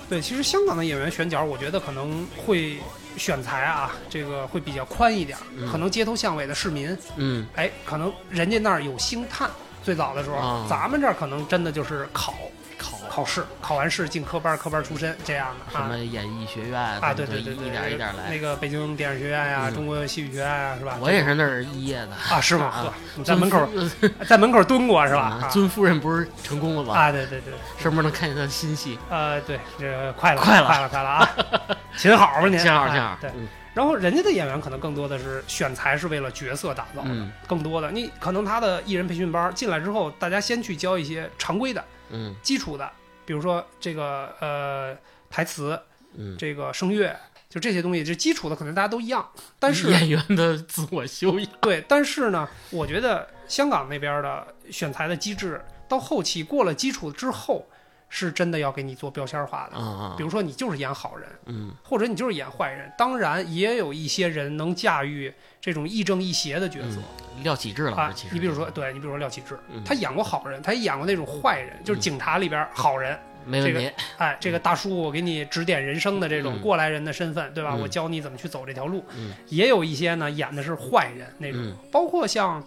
[0.09, 2.77] 对，其实香港的演员选角，我觉得可能会
[3.17, 5.37] 选材啊，这个会比较宽一点
[5.71, 7.45] 可能街头巷尾的市民，嗯。
[7.55, 9.49] 哎，可能人家那儿有星探。
[9.83, 10.67] 最早的时候，啊。
[10.69, 12.33] 咱们这儿可能真的就是考
[13.17, 15.81] 考考试，考完试进科班，科班出身这样的啊。
[15.81, 18.29] 什么演艺学院啊，对对对对，一点一点来。
[18.29, 20.97] 那个北京电影学院呀、嗯中国戏剧学院啊，是吧？
[21.01, 22.65] 我也是那儿毕业的，啊，是吗？
[22.67, 23.67] 啊，你在门口
[24.27, 25.39] 在门口蹲过是吧？
[25.41, 26.93] 啊尊夫人不是成功了吗？
[26.93, 28.99] 啊，对对对，是不是能看见他的新戏？
[29.09, 31.29] 呃，对，这快了，快了快了，快了啊！
[31.97, 42.89] 秦好吧您，正好哎正好，对，嗯然后人家的演员可能更多的是选材是为了角色打造的，嗯更多的你可能他的艺人培训班进来之后，大家先去教一些常规的、嗯基础的，
[43.27, 44.97] 比如说这个呃
[45.29, 45.77] 台词、
[46.15, 47.13] 嗯，这个声乐，
[47.49, 57.67] 就这些东西，这基础的可能大家都一样，但是演员的自我修养，对，但是呢，我觉得香港那边的选材的机制，到后期过了基础之后，
[58.09, 60.15] 是真的要给你做标签化的。
[60.17, 62.91] 比，如说你就是演好人，嗯或者你就是演坏人。
[62.97, 66.99] 当然，也有一些人能驾驭这种亦正亦邪的角色、
[67.35, 73.17] 嗯，廖启智了啊师其实，你比如说，对你比如说廖启智，嗯他演过好人，他也演过那种坏人，就是警察里边好人。
[73.45, 77.71] 这没问题，哎，这个大叔，我给你指点人生的这种嗯过来人的身份，对吧？
[77.75, 79.01] 嗯我教你怎么去走这条路。
[79.15, 82.61] 嗯也有一些呢演的是坏人那种，嗯包括像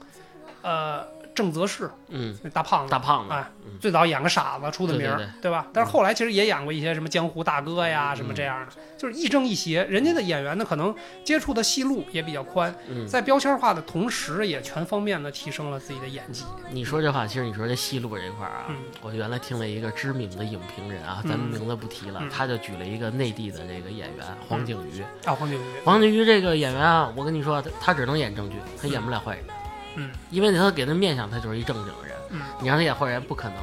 [0.62, 1.07] 呃
[1.40, 5.66] 郑则仕嗯，那大胖子，大胖子哎，嗯最早演个傻子出的名儿，对对吧？
[5.72, 9.83] 但是后来其实也演过一些什么江湖大哥呀，什么这样的，就是亦正亦邪。
[9.85, 16.44] 人家的演员呢，可能接触的戏路也比较宽，嗯，在标签化的同时，也全方面的提升了自己的演技。
[16.70, 25.00] 你说这话，其实你说这戏路这块儿啊，嗯我原来听了一个知名的影评人啊，咱们嗯名字不提了，嗯他就举了一个内地的这个演员黄景瑜。
[25.24, 29.44] 啊，黄景瑜，黄景瑜这个演员啊，我跟你说，他他只能演正剧，他演不了坏人。
[29.96, 32.16] 嗯因为他给他面相，他就是一正经的人。
[32.31, 33.57] 嗯，你让他演坏人，不可能。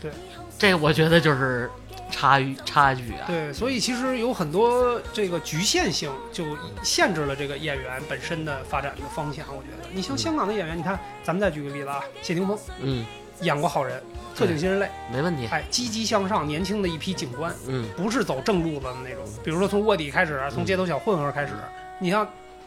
[0.00, 0.10] 对，
[0.58, 1.70] 这我觉得就是
[2.10, 3.24] 差距差距啊。
[3.26, 6.44] 对，所以其实有很多这个局限性，就
[6.82, 9.46] 限制了这个演员本身的发展的方向。
[9.48, 13.06] 我觉得，你像嗯香港的演员，你看，咱们再举个例子啊，谢霆锋嗯，
[13.40, 14.02] 演过好人，
[14.34, 15.46] 特警新人类，没问题。
[15.46, 19.22] 哎，积极向上，年轻的一批警官，嗯不是走正路子的那种。
[19.44, 21.52] 比如说从卧底开始，从街头小混混开始，
[22.00, 22.26] 你像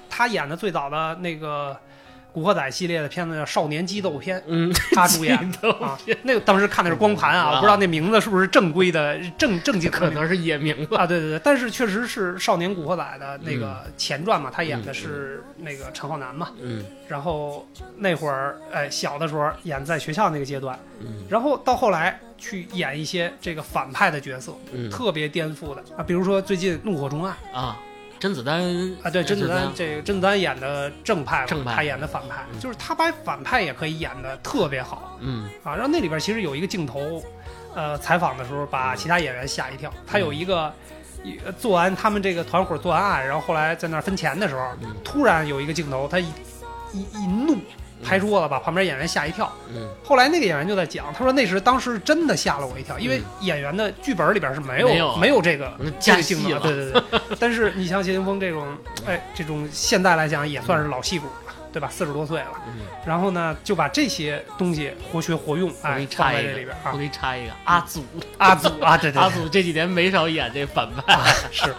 [0.09, 1.73] 他演的最早的那个
[2.31, 10.95] 《古惑仔》系列的片子叫《少年激斗片嗯，》，他主演的啊，那个当时看的是光盘啊，啊我不知道那名字是不是正规的正正经的可能是野名字。
[10.95, 27.77] 啊，对对对，但是确实是《少年古惑仔》的那个前传嘛，他演的嗯是那个陈浩南嘛，嗯然后那会儿哎小的时候演在学校那个阶段，嗯然后到后来去演一些这个反派的角色，嗯特别颠覆的啊，比如说最近《怒火中案啊，
[28.19, 28.61] 甄子丹》
[29.01, 35.73] 啊，对，甄子丹这个甄子丹演的正派嘛，正派他演的反派，嗯就是他把反派也可以演的特别好嗯啊。
[35.73, 37.23] 然后那里边其实有一个镜头，
[37.73, 40.71] 呃，采访的时候把其他演员吓一跳，他有一个。
[41.21, 46.27] 一做完他们这个团伙做完案，然后后来在那儿分钱的时候，嗯突然有一个镜头，他一
[46.93, 47.57] 一一怒
[48.03, 49.51] 拍桌子，把旁边演员吓一跳。
[49.73, 56.59] 嗯后来那个演员就在讲，他说那时当时真的吓了我一跳，因为演员的剧本里边是没有没有这个这个镜头，加戏了。
[56.59, 57.03] 对对对。
[57.39, 58.67] 但是你像谢霆锋这种，
[59.05, 61.87] 哎，这种现在来讲也算是老戏骨了，对吧？
[61.91, 66.91] 四十多岁了，嗯，然后呢，就把这些东西活学活用，我给哎，放你插一个在这里边，我啊。
[66.93, 68.03] 给你插一个阿祖，
[68.39, 71.75] 阿祖啊，对对阿，祖这几年没少演这反派，是，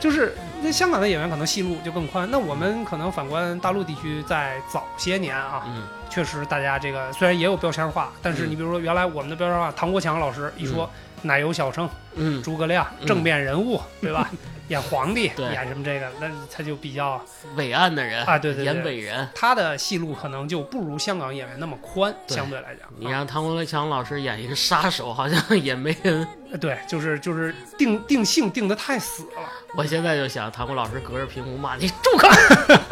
[0.00, 2.28] 就是那香港的演员可能戏路就更宽。
[2.30, 10.88] 那我们可能反观大陆地区，在早些年啊，嗯确实大家这个虽然也有标签化，但是嗯你比如说原来我们的标签化，唐国强老师一说
[11.22, 14.28] 奶油小生、嗯，诸葛亮嗯正面人物，对吧？
[14.68, 17.20] 演皇帝，演什么这个，那他就比较
[17.56, 19.28] 伟岸的人啊对对对演伟人。
[19.34, 22.88] 他的戏路可能就不如香港演员那么宽，对相对来讲。
[22.98, 26.26] 你啊让唐国强老师演一个杀手，好像也没人。
[26.60, 29.42] 对，就是就是定定性定的太死了，
[29.76, 32.28] 我现在就想，唐国老师隔着屏幕骂你住口，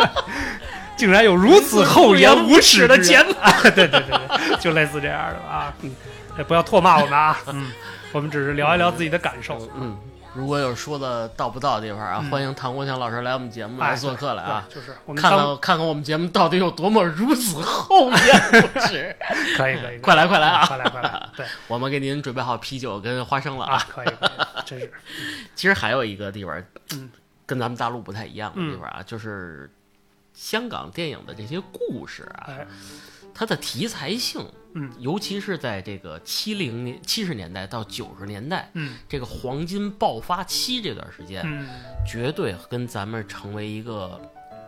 [0.96, 3.32] 竟然有如此厚颜无耻的节目。
[3.40, 3.52] 啊！
[3.62, 5.94] 对对对对，就类似这样的啊，嗯，
[6.38, 7.70] 哎 不要唾骂我们啊，嗯，
[8.12, 9.58] 我们只是聊一聊自己的感受。
[9.74, 9.96] 嗯，
[10.36, 12.30] 如果有说的到不到的地方啊，嗯。
[12.30, 19.16] 欢迎唐国强老师来我们节目来哎做客来啊，对就是我们看看看看我们节目到底有多么如此厚颜无耻。
[19.56, 20.66] 可以可以，快来快来啊。
[20.66, 21.46] 快来快来，对。
[21.68, 23.76] 我们给您准备好啤酒跟花生了啊。
[23.76, 24.28] 啊。，可以可以，
[24.66, 24.92] 真是，
[25.56, 27.10] 其实还有一个地方，嗯。
[27.46, 29.70] 跟咱们大陆不太一样的地方啊，就是
[30.34, 32.66] 香港电影的这些故事啊，哎，
[33.32, 34.44] 它的题材性，
[34.76, 34.92] 嗯。
[35.00, 38.96] 尤其是在这个七零年、七十年代到九十年代嗯。
[39.08, 41.66] 这个黄金爆发期这段时间，嗯。
[42.06, 44.20] 绝对跟咱们成为一个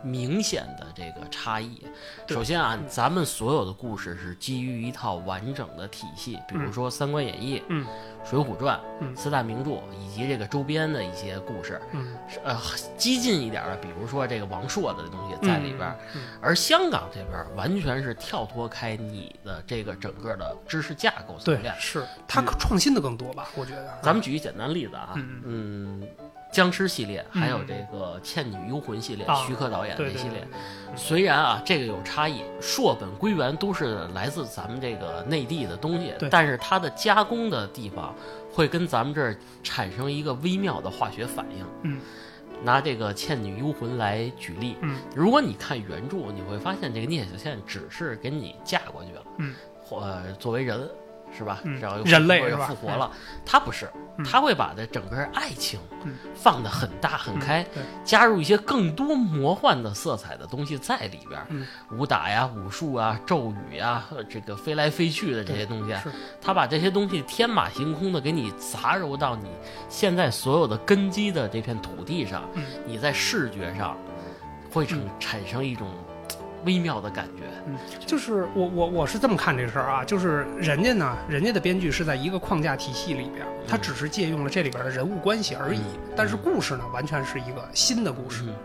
[0.03, 1.81] 明显的这个差异。
[2.27, 7.85] 首先啊，咱们所有的故事是基于一套完整的体系，比如说《三国演义》嗯
[8.25, 9.15] 水浒传》嗯。
[9.15, 11.81] 四大名著以及这个周边的一些故事。
[11.91, 12.57] 嗯，呃，
[12.97, 21.73] 激进一点的，比如说这个王朔的东西在里边，嗯，而香港这边完全是跳脱开你的这个整个的知识架构层面，。
[21.79, 22.05] 是。
[22.27, 23.49] 它创新的更多吧？
[23.55, 25.41] 我觉得，咱们举一简单例子啊，嗯。
[25.45, 26.07] 嗯，
[26.51, 30.47] 僵尸系列，还有嗯这个《倩女幽魂》系列，啊徐克导演的系列。
[30.95, 38.15] 虽然啊，这个有差异，硕本归源都是来自咱们这个内地的东西，但是它的加工的地方
[38.51, 41.65] 会跟咱们这儿产生一个微妙的化学反应。
[41.83, 42.01] 嗯，
[42.63, 50.89] 拿这个《倩女幽魂》来举例，嗯，如果你看原著，你会发现这个聂小倩只是给你嫁过去了，嗯，或、呃、作为人。
[51.35, 51.59] 是吧？
[51.63, 53.11] 嗯然后又人类复活了，
[53.45, 54.25] 他不是，嗯。
[54.25, 56.15] 他会把这整个爱情嗯。
[56.35, 57.65] 放得很大很开，
[58.03, 61.39] 加入一些更多魔幻的色彩的东西在里边
[61.91, 65.95] 武打呀、武术啊、咒语呀，呃这个飞来飞去的这些东西
[66.41, 69.49] 他把这些东西天马行空的给你杂糅到你
[69.87, 72.63] 现在所有的根基的这片土地上，嗯。
[72.85, 73.97] 你在视觉上
[74.71, 75.91] 会产产生一种嘖
[76.65, 77.43] 微妙的感觉。
[78.05, 83.79] 就是我我我是这么看这事儿啊，就是人家呢，人家的编剧是在一个框架体系里边，他嗯。
[83.81, 88.55] 只是借用了这里边的人物关系而已，嗯但是故事呢，完全是一个新的故事，嗯。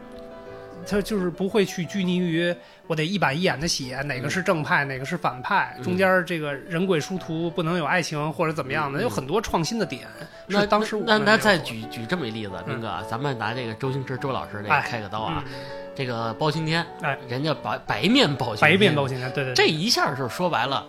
[0.87, 2.54] 他就是不会去拘泥于
[2.87, 5.83] 我得一板一眼的写哪个是正派，哪个是反派，嗯。
[5.83, 10.07] 中间这个人鬼殊途不能有爱情或者怎么样的，嗯有很多创新的点。
[10.46, 15.52] 那当时我那那再举举这么一例子，斌哥啊，咱们拿这个周星驰周老师这个哎开个刀啊，嗯
[15.94, 20.87] 这个包青天，哎，人家白白面包青天，白面包青天，对对这，一下就是说白了，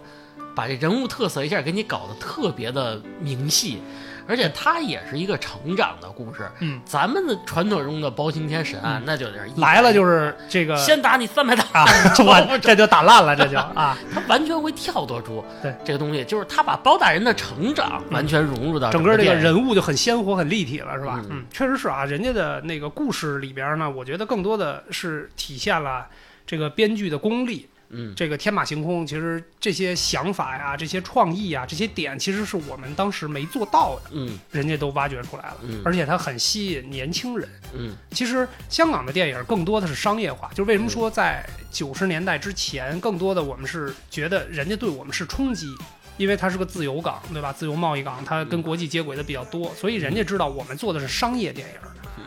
[0.55, 3.81] 把这人物特色一下给你搞得特别的明细，
[4.27, 6.49] 而且它也是一个成长的故事。
[6.59, 11.85] 嗯，咱们的传统中的包青天神案，那就得是来了就是这个先打你三百打，啊，
[12.19, 21.19] 我这就打烂了，这就啊， 他完全会跳脱出对这个东西，就是他把包大人的成长完全融入到整个这个人物就很鲜活、很立体了，是吧？
[21.23, 22.05] 嗯嗯，确实是啊。
[22.05, 26.05] 人家的那个故事里边呢，我觉得更多的是体现了
[26.45, 27.67] 这个编剧的功力。
[27.89, 28.13] 嗯。
[28.15, 34.39] 这个天马行空，其实这些想法呀、这些创意啊、这些点，其实是我们当时没做到的，嗯。
[34.51, 35.81] 人家都挖掘出来了，嗯。
[35.85, 37.49] 而且它很吸引年轻人。
[37.73, 37.95] 嗯。
[38.11, 45.67] 其实香港的电影更多的是商业化，就是为什么说在九十年代之前，更多的我们是觉得人家对我们是冲击，
[46.17, 47.51] 因为它是个自由港，对吧？
[47.51, 51.75] 自由贸易港，它跟国际接轨的比较多，所以人家知道我们做的是商业电影，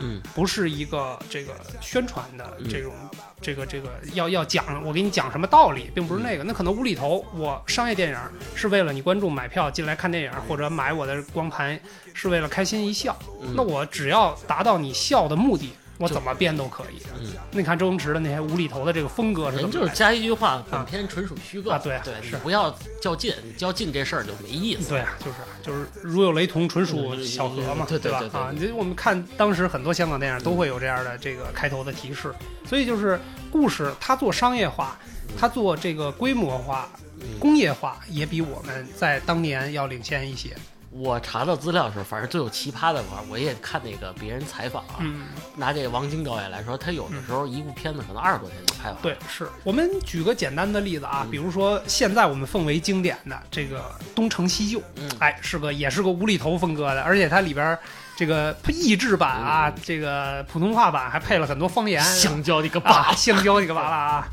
[0.00, 2.92] 嗯不是一个这个宣传的这种。
[3.40, 7.24] 这个这个要要讲，我给你讲什么道理，并不是那个，那可能无厘头。
[7.36, 8.18] 我商业电影
[8.56, 11.78] 是为了你观众买票进来看电影，或者买我的光盘
[12.12, 13.16] 是为了开心一笑。
[13.40, 17.02] 嗯，那我只要达到你笑的目的，我怎么编都可以。
[17.20, 19.92] 嗯你看周星驰的那些无厘头的这个风格是怎人就是？
[19.94, 24.90] 加一句话，本片纯属虚构啊对对，是你不要较劲，较劲这事儿就没意思。
[24.90, 32.32] 对啊，就是就是如有雷同，纯属巧合嘛，嗯对对吧啊，你我们看当时很多香港电影都会有这样的这个开头的提示，
[32.66, 33.18] 所以就是
[33.50, 34.96] 故事它做商业化，
[35.36, 36.88] 它做这个规模化、
[37.20, 40.56] 嗯工业化，也比我们在当年要领先一些。
[40.90, 45.26] 我查到资料的时候，反正最有奇葩的玩，我也看那个别人采访啊，嗯，
[45.56, 48.96] 拿这个王晶导演来说，他有的时候一部片子可能二十多天就拍完。
[49.02, 49.48] 对，是。
[49.64, 53.80] 我们举个简单的例子啊，嗯比如说现在我们奉为经典的这个
[54.14, 57.78] 《东成西就》，嗯，哎，是个也是个无厘头风格的，而且它里边
[58.16, 59.82] 这个译制版啊，嗯。
[59.84, 64.28] 这个普通话版还配了很多方言，香蕉你个啊，香蕉你个娃娃啊，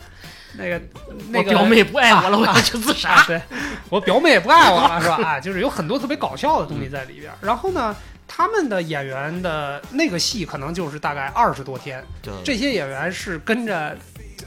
[0.57, 0.81] 那个
[1.29, 3.09] 那个我表妹不爱我了，我要去自杀。
[3.09, 3.41] 啊，对
[3.89, 5.15] 我表妹也不爱我了，是吧？
[5.23, 7.37] 啊，就是有很多特别搞笑的东西在里边儿。
[7.41, 7.95] 然后呢，
[8.27, 13.97] 他们的演员的那个戏可能就是大概二十多天，就这些演员是跟着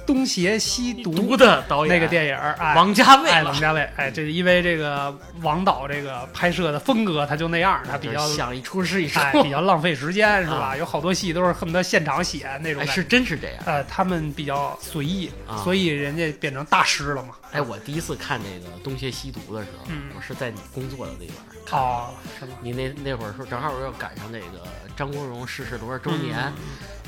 [0.06, 2.74] 东邪西毒毒的导演那个电影儿，哎。
[2.74, 10.72] 王家卫哎，王家卫，哎，这是因为这个王导这个拍摄的风格，他就那样，他比较想一出是一出，哎比较浪费时间，是吧？
[10.72, 13.56] 啊有好多戏都是恨不得现场写那种哎，是真是这样。
[13.66, 17.34] 呃，他们比较随意，啊所以人家变成大师了嘛。
[17.50, 21.86] 哎，我第一次看这个《东邪西毒》的时候，嗯我是在你工作的地方看的。
[21.86, 22.52] 哦，是吗？
[22.60, 26.52] 你那那会儿说正好要赶上那个张国荣逝世多少周年，嗯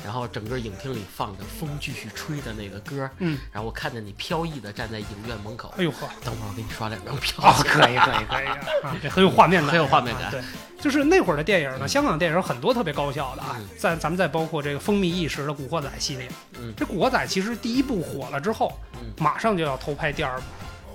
[0.03, 7.43] 然后整个影厅里放着风继续吹的那个歌，嗯，然后我看见你飘逸的站在影院门口，哎呦呵，等会儿我给你刷两张票。
[7.43, 8.47] 啊，可以可以可以
[8.83, 10.41] 啊，这很有画面感，很有画面感啊对，
[10.79, 16.27] 就是那会儿的电影呢，嗯香港电影很多特别高效的啊嗯，在咱们再包括这个风靡一时的《古惑仔》系列，
[16.59, 20.43] 嗯这《古惑仔》其实第一部火了之后，嗯马上就要偷拍第二部。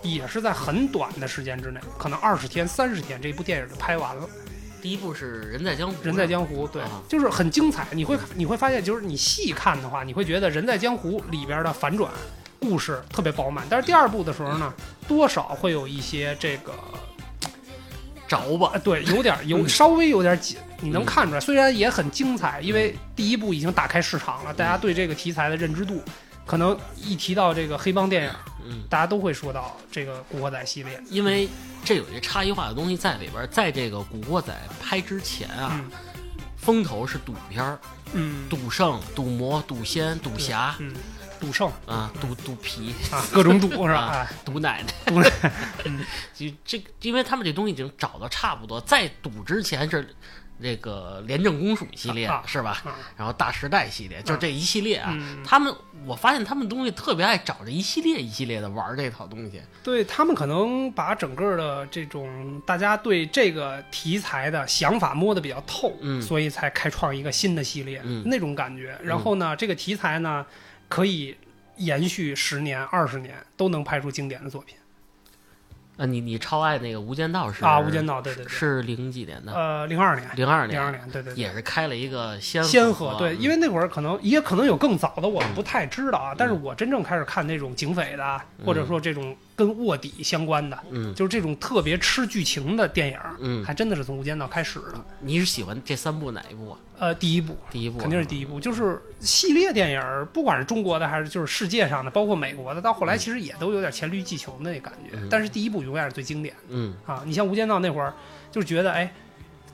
[0.02, 4.28] 也是在很短的时间之内，可能二十天、三十天，这部电影就拍完了。
[4.87, 7.89] 第一部是《人在江湖》，人在江湖，对啊，就是很精彩。
[7.91, 12.09] 你会你会发现，就是你细看的话，你会觉得《人在江湖》里边的反转
[12.61, 13.66] 故事特别饱满。
[13.68, 14.72] 但是第二部的时候呢，
[15.09, 16.72] 多少会有一些这个
[18.28, 21.41] 着吧啊，，对，有点有嗯稍微有点紧，你能看出来。
[21.41, 26.01] 虽然也很精彩，因为第一部已经打开市场了，大家对这个题材的认知度，
[26.47, 28.30] 可能一提到这个黑帮电影，
[28.64, 31.03] 嗯，大家都会说到这个《古惑仔》系列。
[31.11, 31.49] 因为
[31.87, 34.53] 这有一个差异化的东西在里边，在这个《古惑仔》
[34.84, 35.91] 拍之前啊，嗯。
[36.57, 37.78] 风头是赌片儿，
[38.12, 40.93] 嗯，赌圣、赌魔、赌仙、赌侠嗯，
[41.39, 44.28] 赌圣啊，赌赌皮、啊，各种赌 是吧？
[44.45, 44.93] 赌奶奶。
[45.07, 45.22] 赌
[46.34, 50.12] 就这，因为他们这东西已经找到差不多，在赌之前是
[50.61, 52.82] 这个廉政公署系列、啊是吧？
[52.84, 55.11] 啊然后大时代系列，就这一系列啊。
[55.12, 55.74] 嗯他们，
[56.07, 59.61] 我发现他们东西特别爱找这一系列一系列的玩儿这套东西。
[59.82, 68.98] 对他们可能把整个的这种大家对这个题材的想法摸得比较透，嗯所以才开创一个新的系列，嗯那种感觉。
[69.02, 70.44] 然后呢，这个题材呢
[70.88, 71.36] 可以
[71.76, 74.76] 延续十年、二十年，都能拍出经典的作品
[75.97, 77.78] 啊，你你超爱那个《无间道》是啊！
[77.86, 79.53] 《无间道》对对对，是零几年的？
[79.53, 81.42] 呃，零二年，零二年零二年，对对对。
[81.42, 86.32] 也是开了一个先先河河，对，因为为那会儿可能也可能有更早的，我们不太知道啊。
[86.32, 95.04] 嗯但是我真正开始看那种警匪的，或者说这种跟卧底相关的，嗯就是这种特别吃剧情的电影，嗯，还真的是从《无间道》开始的。
[95.20, 96.78] 你是喜欢这三部哪一部啊？
[96.98, 105.16] 呃，第一部第一部肯定是第一部，就是系列电影，不管是中国的还是就是世界上的，包括美国的，到后来其实也都有点黔驴技穷的那感觉。
[105.16, 107.22] 嗯但是第一部永远是最经典嗯啊！
[107.26, 108.12] 你像《无间道》那会儿，
[108.52, 109.12] 就是觉得哎，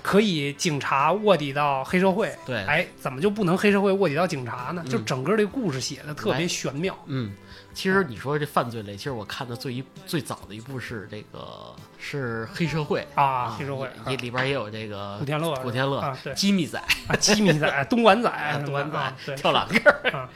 [0.02, 4.82] 可以警察卧底到黑社会，对，哎，怎么就不能黑社会卧底到警察呢？
[4.84, 6.96] 嗯就整个这故事写的特别玄妙。
[7.06, 7.32] 嗯，
[7.74, 18.30] 其实你说这犯罪类，其实我看的最一最早的一部是这个是黑社会啊，黑社会也也里边也有这个古天乐，古天乐机密仔啊，机密仔、东莞仔、
[18.64, 20.28] 东莞仔啊，跳栏杆儿。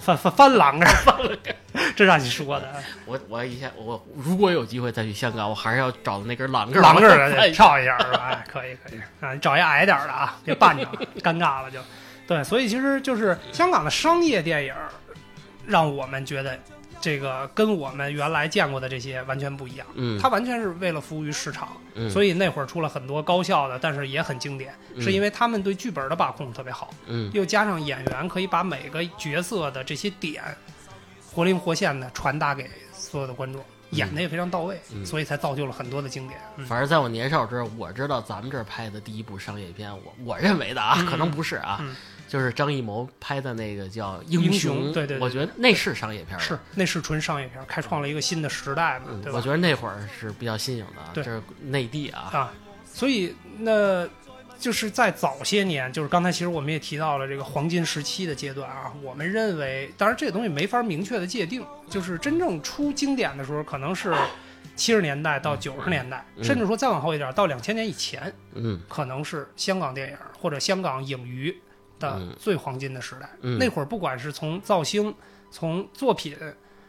[0.00, 1.54] 翻翻翻栏杆，翻栏杆，
[1.96, 2.72] 这让你说的，
[3.06, 8.20] 我我以前我如果有机会再去香港，我还是要找那根栏杆儿栏杆儿的跳一下是吧？
[8.30, 10.86] 哎，可以可以啊，你找一矮点的啊，别绊着，
[11.20, 11.80] 尴尬了就。
[12.24, 14.88] 对，所以其实就是香港的商业电影儿，
[15.66, 16.58] 让我们觉得
[17.00, 19.86] 这个跟我们原来见过的这些完全不一样。
[19.94, 22.08] 嗯，它完全是为了服务于市场，嗯。
[22.10, 25.02] 所以那会儿出了很多高效的，但是也很经典，嗯。
[25.02, 27.30] 是因为他们对剧本的把控特别好，嗯。
[27.34, 30.42] 又加上演员可以把每个角色的这些点
[31.30, 35.04] 活灵活现的传达给所有的观众，演的也非常到位，嗯。
[35.04, 36.40] 所以才造就了很多的经典。
[36.56, 36.64] 嗯。
[36.64, 41.94] 反正在我年少时候，我知道咱们这儿拍的第一部商业片，我我认为的啊，嗯可能不是啊，嗯
[42.28, 49.38] 就是张艺谋拍的那个叫《英雄》，雄对对对我觉得那是商业片儿，是，那是纯商业片，开创了一个新的时代嘛，嗯对吧？
[49.38, 49.42] 我？
[49.42, 52.52] 觉得那会儿是比较新颖的这是内地啊，啊，
[52.84, 54.08] 所以那
[54.58, 64.14] 就是在早些年，就是刚才其实我们也提到了这个黄金时期的阶段啊，我们认为，当然这个东西没法明确的界定，就是真正出经典的时候，可能是
[64.74, 68.80] 七十年代到九十年代，嗯甚至说再往后一点，到两千年以前，嗯。
[68.88, 71.54] 可能是香港电影或者香港影娱
[71.98, 72.34] 的嗯。
[72.38, 73.30] 最黄金的时代。
[73.42, 75.14] 嗯，那会儿不管是从造星、
[75.50, 76.36] 从作品，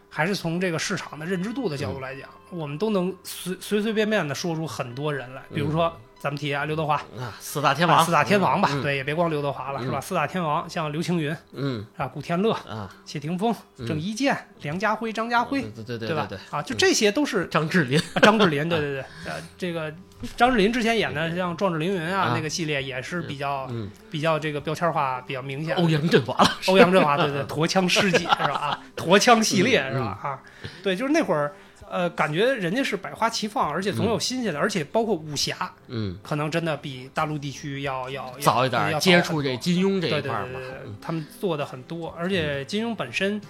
[0.10, 5.44] 还是从这个市场的认知度的角度来讲，我们都能随随随便便的说出很多人来。
[5.54, 8.82] 比如说咱们提啊，刘德华，啊，四大天王，啊四大天王吧，嗯。
[8.82, 10.02] 对，也别光刘德华了，是吧？
[10.02, 11.86] 四大天王像刘青云嗯。
[11.96, 13.86] 啊、古天乐、啊，谢霆锋、嗯。
[13.86, 16.26] 郑伊健、梁家辉、张家辉，对对对吧？
[16.28, 16.38] 对，？
[16.50, 19.94] 啊，就这些都是张智霖，啊张智霖，对对对，呃，这个
[20.36, 22.34] 张智霖之前演的像《壮志凌云》啊啊。
[22.36, 25.76] 那个系列也是比较嗯，比较这个标签化比较明显。
[25.78, 28.54] 欧阳震华了，欧阳震华，对对，驼枪师姐 是吧？
[28.54, 30.20] 啊，驼枪系列嗯是吧？
[30.24, 30.42] 啊，
[30.84, 31.54] 对，就是那会儿，
[31.90, 40.60] 呃，感觉人家是百花齐放，而且总有新鲜的，而且包括武侠，嗯，可能真的比大陆地区要要要早一点要接触这金庸这一块儿嘛。
[41.02, 43.42] 他们做的很多，而且金庸本身。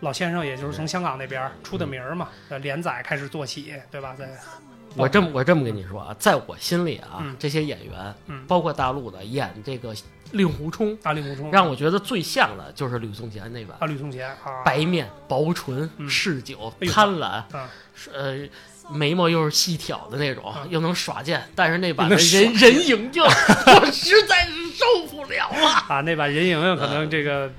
[0.00, 4.14] 老先生也就是从香港那边出的名儿嘛，呃，连载开始做起，对吧？
[4.18, 4.28] 在
[4.96, 9.94] 我这么我这么跟你说啊，在我心里啊，嗯这些演员，嗯包括大陆的演这个
[10.32, 18.48] 令狐冲，大令狐冲让我觉得最像的就是吕颂贤那版，啊，吕颂贤啊，白面薄唇，嗯嗜酒哎呦贪婪啊，是呃。
[18.90, 25.70] 眉毛又是细挑的那种啊，又能耍剑，但是那版的那人人影影 我实在是受不了了。
[25.88, 27.50] 啊，那版任盈盈可能这个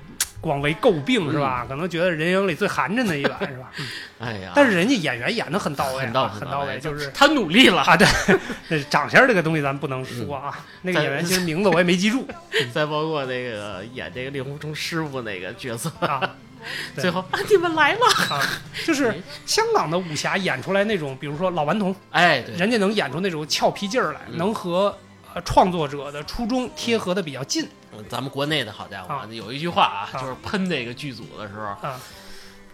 [0.46, 1.66] 广为诟病是吧？
[1.68, 3.70] 可能觉得任盈盈里最寒碜的一版是吧？
[3.78, 3.86] 嗯
[4.18, 7.82] 哎呀，但是人家演员演的很到位啊，很到很到位，就是他努力了。
[7.82, 8.06] 啊，对，
[8.70, 10.58] 这长相这个东西咱不能说啊。
[10.82, 12.26] 那个演员其实名字我也没记住
[12.72, 16.34] 再包括那个演这个令狐冲师傅那个角色，啊
[16.96, 18.00] 最后啊，你们来了。
[18.30, 18.40] 啊，
[18.86, 24.96] 就是香港的武侠演出来那种，比如说老顽童，哎，对，人家能演出那种俏皮劲儿来，嗯能和。
[25.36, 27.68] 呃，创作者的初衷贴合的比较近。
[27.92, 29.28] 嗯咱们国内的好家伙，啊。
[29.30, 30.18] 有一句话啊，啊。
[30.18, 32.00] 就是喷这个剧组的时候，啊。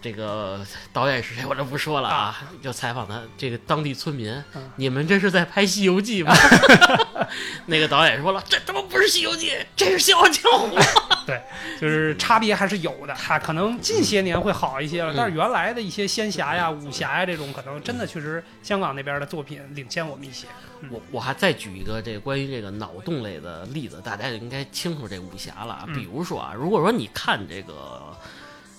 [0.01, 6.33] 这个导演是谁我就不说了啊，就采访他这个当地村民，嗯你们这是在拍《西游记》吗？
[7.67, 10.77] 那个导演说了，这他妈不是《西游记》，这是《笑傲江湖》。
[11.25, 11.41] 对
[11.81, 20.47] 就是差别还是有的，哈，可能近些年会好一些了，嗯但是原来的一些仙侠呀、武侠呀这种，可能真的确实香港那边的作品领先我们一些。
[20.91, 28.03] 我我还再举一个这关于这个脑洞类的例子，大家就应该清楚这武侠了比如说啊，如果说你看这个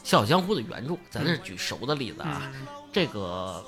[0.09, 2.67] 《笑傲江湖》的原著，咱这是举熟的例子啊，嗯。
[2.91, 3.63] 这个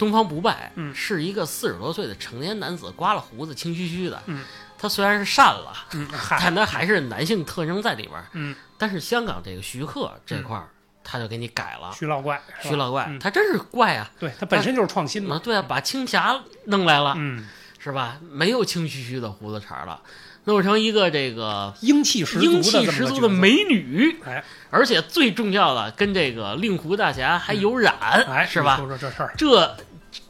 [0.00, 4.20] 东方不败嗯是一个四十多岁的成年男子，刮了胡子，清虚虚的。
[4.26, 4.42] 嗯
[4.78, 6.08] 他虽然是善了，嗯，
[6.40, 8.14] 但他还是男性特征在里边。
[8.32, 10.70] 嗯，但是香港这个徐克这块儿，
[11.04, 11.92] 他就给你改了。
[11.94, 14.10] 徐老怪，徐老怪，嗯他真是怪啊！
[14.18, 15.36] 对他本身就是创新嘛。
[15.36, 17.46] 啊，对啊，把青霞弄来了，嗯，
[17.78, 18.16] 是吧？
[18.30, 20.00] 没有清虚虚的胡子茬了，
[20.44, 28.78] 弄成一个这个英气十足的英这么个气十足，的美女，哎而且最重要的，跟这个令狐大侠还有染，哎，是吧？
[28.80, 29.76] 你说说这事儿，这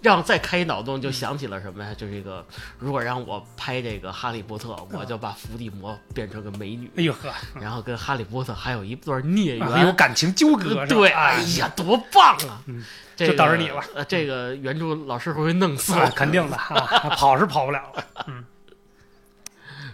[0.03, 1.95] 让再开一脑洞，就想起了什么呀？
[1.95, 2.45] 就这个，
[2.79, 9.69] 如果让我拍这个哈利波特，我就把伏地魔变成个美女，哎呦呵，然后跟哈利波特还有一段孽缘。
[9.69, 12.63] 啊有感情纠葛，对，哎哎呀，多棒啊！
[13.17, 13.85] 就等着你了。
[13.95, 16.71] 呃，这个原著老师会弄死肯定的啊，
[17.17, 18.05] 跑是跑不了了。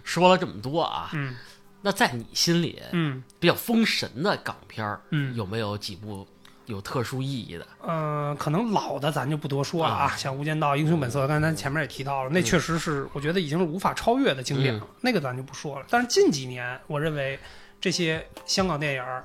[0.05, 1.35] 说了这么多啊，嗯。
[1.83, 3.23] 那在你心里嗯。
[3.41, 6.27] 比较封神的港片儿，嗯，有没有几部
[6.67, 7.67] 有特殊意义的？
[7.87, 15.87] 嗯，可能老的咱就不多说了啊，像《无间道》《英雄本色》，刚才咱前面也提到了，那确实是我觉得已经是无法超越的经典了，那个咱就不说了。
[15.89, 17.39] 但是近几年，我认为
[17.81, 19.23] 这些香港电影儿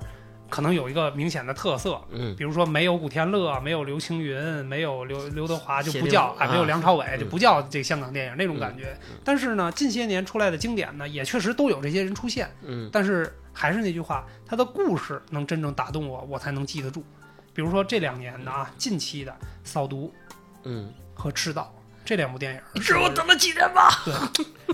[0.48, 8.96] 可能有一个明显的特色，嗯比如说没有古天乐，没有刘青云，没有刘刘德华，就不叫啊，没有啊梁朝伟，嗯就不叫这香港电影那种感觉。
[9.24, 12.48] 但是呢，近些年出来的经典呢，也确实都有这些人出现。
[12.62, 17.02] 嗯但是还是那句话，他的故事能真正打动我，我才能记得住。
[17.54, 19.32] 比如说这两年的啊，近期的
[19.64, 20.12] 《扫毒
[20.64, 21.72] 嗯，》和《赤道》
[22.04, 24.02] 这两部电影，是我等了几年吧？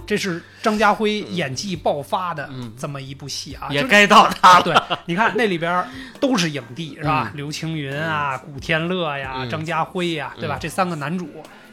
[0.07, 4.65] 这是张家辉演技爆发的嗯这么一部戏啊，也该到他了。
[4.65, 5.87] 对，你看那里边
[6.21, 7.31] 都是影帝是吧？
[7.31, 10.57] 嗯刘青云啊，古天乐呀，嗯张家辉呀，对吧？
[10.57, 11.29] 嗯这三个男主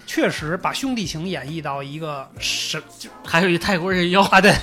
[0.05, 4.53] 确实把兄弟情演绎到一个神就还有一泰国人妖，啊，对，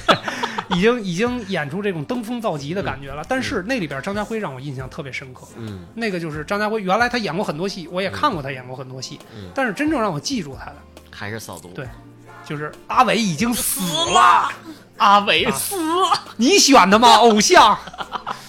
[0.77, 3.25] 已经已经演出这种登峰造极的感觉了。
[3.29, 5.47] 但是那里边张家辉让我印象特别深刻。
[5.57, 10.77] 嗯那个就是张家辉，原来他演过很多戏，我也看过他演过很多戏，嗯，但是真正让我记住他的，
[11.11, 11.68] 还是扫毒。
[11.75, 11.87] 对
[12.45, 13.81] 就是阿伟已经死
[14.12, 14.51] 了，
[14.99, 16.11] 阿伟啊死了。
[16.37, 17.14] 你选的吗？
[17.14, 17.79] 偶像，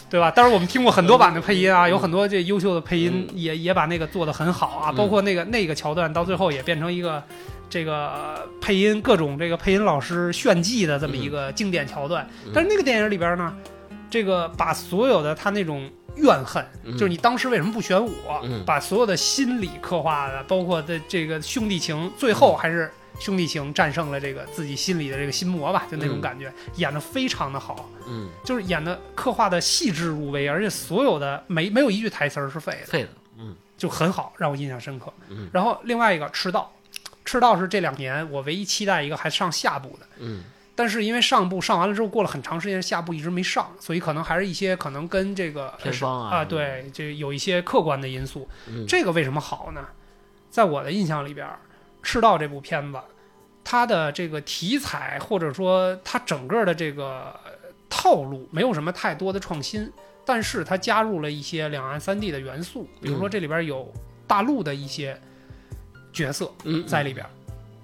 [0.09, 0.31] 对吧？
[0.31, 7.23] 当然我们听过很多版的配音啊，有很多这优秀的配音也也把那个做得很好啊，嗯包括那个那个桥段到最后也变成一个
[7.73, 12.23] 这个配音各种这个配音老师炫技的这么一个经典桥段。
[12.45, 13.51] 嗯但是那个电影里边呢，
[14.11, 22.91] 这个把所有的他那种怨恨，嗯就是你当时为什么不选我，嗯把所有的心理刻画的，包括的这个兄弟情，最后还是。
[23.19, 27.87] 兄弟情战胜了这个自己心里的这个心魔吧，就那种嗯感觉，演的非常的好。
[28.07, 33.09] 嗯，就是演的刻画的细致入微，而且所有的没没有一句台词儿是废的，废的。
[33.37, 35.13] 嗯就很好，让我印象深刻。
[35.29, 36.73] 嗯然后另外一个赤道，
[37.25, 40.43] 赤道是这两年我唯一期待一个还上下部的，嗯。
[40.75, 46.37] 但是因为上部上完了之后过了很长时间，下部一直没上，所以可能还是一些可能跟这个偏方啊。
[46.37, 48.49] 啊，对，这有一些客观的因素。
[48.67, 49.85] 嗯，这个为什么好呢？
[50.49, 51.45] 在我的印象里边，
[52.01, 52.99] 《赤道》这部片子，
[53.63, 57.39] 它的这个题材或者说它整个的这个
[57.87, 59.91] 套路没有什么太多的创新，
[60.25, 63.31] 但是它加入了一些两岸三地的元素，比如说嗯。
[63.31, 63.93] 这里边有
[64.25, 65.21] 大陆的一些
[66.13, 67.25] 角色嗯在里边。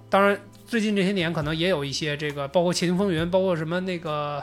[0.08, 4.42] 当然，最近这些年可能也有一些这个，包括《窃听风云》，包括什么那个。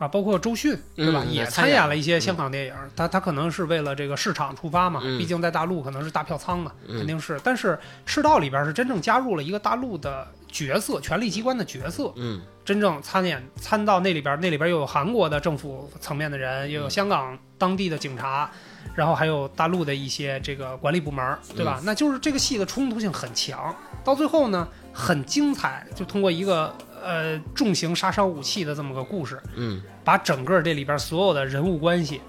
[0.00, 1.22] 啊，包括周迅，对吧？
[1.26, 2.74] 嗯也也参演了一些香港电影。
[2.96, 7.38] 他他可能是为了这个市场出发嘛，嗯毕竟在大陆可能是大票仓嘛，嗯肯定是。
[7.44, 7.74] 但是
[8.06, 18.50] 《赤道》里边是真正加入了一个大陆的角色，权力机关的角色，嗯真正参演参到那里边，那里边又有韩国的政府层面的人，又有嗯香港当地的警察，
[18.94, 21.80] 然后还有大陆的一些这个管理部门，对吧？
[21.84, 23.74] 那就是这个戏的冲突性很强，
[24.04, 29.80] 到最后呢很精彩，就通过一个呃重型杀伤武器的这么个故事，嗯。
[30.02, 32.20] 把整个这里边所有的人物关系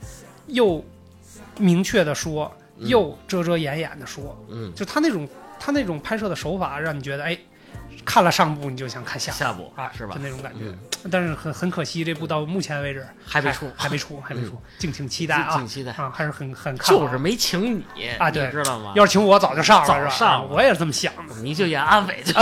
[0.47, 0.83] 又
[1.57, 2.87] 明确的说，嗯。
[2.87, 5.27] 又遮遮掩掩的说，嗯，就他那种
[5.59, 7.37] 他那种拍摄的手法，让你觉得哎，
[8.05, 9.37] 看了上部你就想看下部。
[9.37, 10.15] 下部啊，是吧？
[10.15, 10.21] 就？
[10.21, 10.59] 那种感觉。
[10.65, 10.77] 嗯。
[11.09, 15.57] 但是很很可惜，这部到目前为止还没出，还没出，还没出，敬请期待啊。
[15.57, 17.03] 敬期待，啊，还是很很看好。
[17.03, 18.45] 就是没请你啊对。
[18.45, 18.93] 你知道吗？
[18.95, 20.09] 要是请我早就上了，早是吧？
[20.11, 21.35] 上我也是这么想的。
[21.41, 22.33] 你就演阿伟就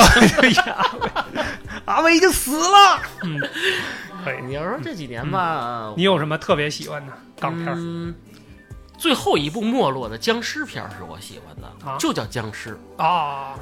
[0.48, 1.46] 演阿伟，
[1.86, 3.02] 阿伟已经死了。
[3.24, 3.40] 嗯，
[4.26, 4.42] 可以。
[4.44, 7.76] 你要说这几年吧，你有什么特别喜欢的港片儿？
[7.78, 8.14] 嗯，
[8.98, 11.98] 最后一部没落的僵尸片儿是我喜欢的，啊？
[11.98, 13.56] 就叫僵尸，啊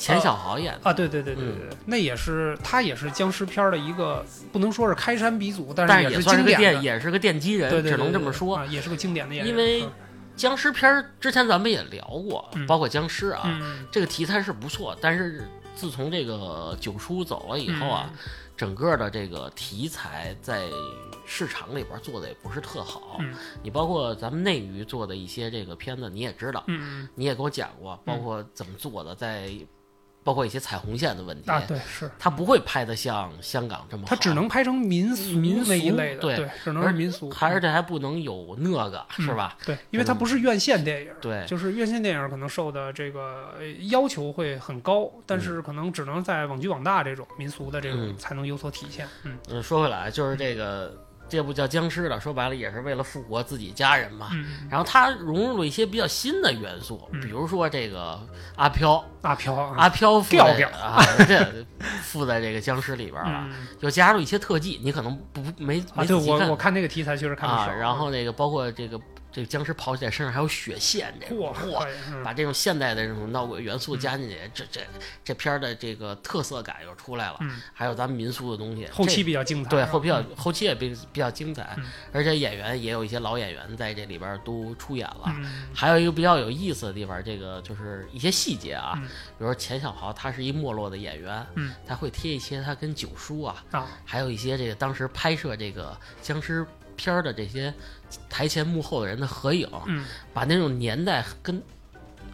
[0.00, 8.56] 钱小豪演的，啊，对对对对对对，那也是他也是僵尸片儿的一个，不能说是开山鼻祖，但但是也是算是个奠，经典的，也是个奠基人，对对对，只能这么说。
[8.56, 9.52] 啊，也是个经典的演员。
[9.52, 9.92] 因为嗯
[10.36, 18.18] 僵尸片儿之前咱们也聊过，嗯包括僵尸啊，嗯这个题材是不错，但是自从这个九叔走了以后啊，嗯
[18.56, 20.66] 整个的这个题材在
[21.26, 23.18] 市场里边做的也不是特好。
[23.20, 29.50] 嗯你包括咱们内娱做的一些这个片子，你也知道，嗯你也给我讲过，包括怎么做的，在
[30.22, 32.10] 包括一些彩虹线的问题，对是。
[32.18, 39.56] 他不会拍的像香港这么好，他只能拍成民俗民俗那一类的，对对，只能是民俗，还是这还不能有那个，嗯是吧？
[39.64, 49.06] 对，因为它不是院线电影，对，就是院线电影可能受的这个呃要求会很高，但是可能只能在网剧网大这种民俗的这种嗯才能有所体现。
[49.24, 50.94] 嗯嗯，说回来，就是这个
[51.30, 54.28] 这部叫僵尸的，说白了也是为了复活自己家人嘛。
[54.32, 58.20] 嗯，然后它融入了一些比较新的元素，嗯比如说这个
[58.56, 61.64] 阿飘，阿飘啊，阿飘附在调调啊， 这
[62.02, 67.66] 附在这个僵尸里边了，嗯又加入一些特技，你可能不没啊，对没仔细看我我看那个题材确实看的啊。
[67.66, 69.00] 少，然后那个包括这个
[69.32, 74.80] 这个僵尸跑起来身上还有血线，这个嚯嚯，把这种现代的这种闹鬼元素加进去，这这
[75.24, 77.36] 这片儿的这个特色感又出来了。
[77.40, 85.24] 嗯，还有咱们民俗的东西，后期比较精彩，对后比较嗯后期也比比较精彩嗯，而且演员也有一些老演员在这里边都出演了。
[85.26, 96.66] 嗯还有一个比较有意思的地方，这个就是一些细节啊，嗯比如说钱小豪，他是一没落的演员，嗯，他会贴一些他跟九叔啊，啊，还有一些这个当时拍摄这个僵尸
[96.96, 97.72] 片儿的这些
[98.28, 101.62] 台前幕后的人的合影，嗯，把那种年代跟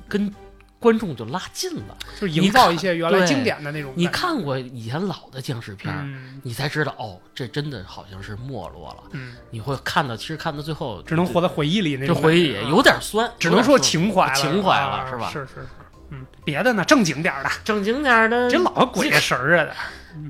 [0.08, 0.32] 跟
[0.78, 1.96] 观众就拉近了。
[2.20, 3.92] 就营造一些原来经典的那种。
[3.96, 9.02] 你看过以前老的僵尸片，嗯你才知道哦，这真的好像是没落了。
[9.12, 15.66] 嗯，你会看到，其实看到最后只能活在回忆里那种就回忆有点酸，只能说情怀了，情怀了啊是吧是是是，
[16.10, 18.48] 嗯，别的呢正经点的，正经点的。
[18.50, 19.74] 这老鬼神儿啊的，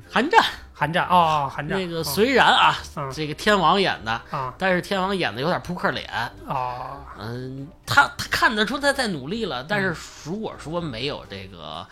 [0.09, 0.43] 寒战
[0.79, 3.11] 寒战哦，寒战那个哦虽然啊，嗯。
[3.11, 6.07] 这个天王演的，啊但是天王演的有点扑克脸。
[6.47, 11.83] 啊嗯，他他看得出他在努力了，但是如果说没有这个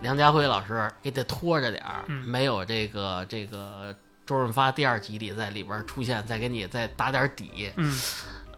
[0.00, 1.84] 梁家辉老师给他拖着点
[2.24, 3.92] 没有这个这个
[4.24, 8.00] 周润发第二集里在里边出现，再给你再打点底，嗯。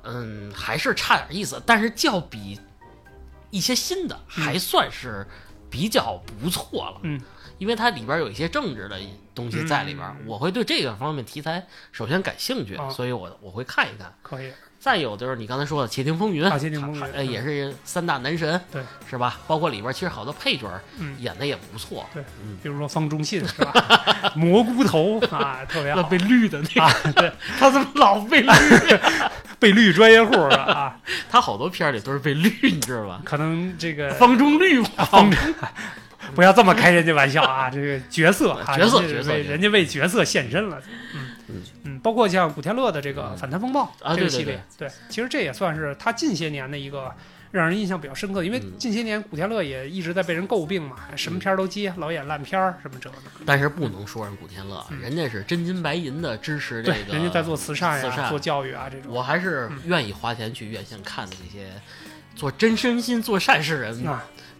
[0.02, 1.62] 嗯，还是差点意思。
[1.64, 2.60] 但是较比
[3.50, 4.44] 一些新的，嗯。
[4.44, 5.26] 还算是
[5.70, 7.00] 比较不错了。
[7.04, 7.20] 嗯，
[7.60, 8.98] 因为它里边有一些政治的
[9.34, 14.12] 东西在里边，嗯我会对这个方面题材首先感兴趣，啊所以我我会看一看。
[14.22, 19.38] 可以再有就是你刚才说的《窃听风云》啊窃听风云呃，也是三大男神，对，是吧？
[19.46, 20.66] 包括里边其实好多配角
[21.18, 22.24] 演的也不错，对
[22.62, 23.72] 比如说方中信是吧？
[24.34, 28.48] 蘑菇头啊，特别好，被绿的那啊个，对，他怎么老被绿？
[29.60, 30.98] 被绿专业户啊，
[31.28, 33.20] 他好多片里都是被绿，你知道吧？
[33.22, 35.30] 可能这个方中绿方
[36.36, 37.68] 不要这么开人家玩笑啊！
[37.72, 40.80] 这个角色啊，角色角色人家为角色献身了。
[41.14, 47.12] 嗯嗯嗯，包括像古天乐的这个《反贪风暴》啊这个系列，对，其实这也算是他近些年的一个
[47.50, 48.44] 让人印象比较深刻。
[48.44, 53.22] 因为嗯近些年古天乐也一直在被人诟病嘛，什么片儿都接，老演烂片儿什么这个的。
[53.44, 59.12] 但是不能说人古天乐，嗯人家是真金白银的支持这，个，人家在做慈善呀、做教育啊这种。
[59.12, 61.66] 我还是嗯愿意花钱去院线看的这些
[62.36, 64.04] 做真身心、做善事人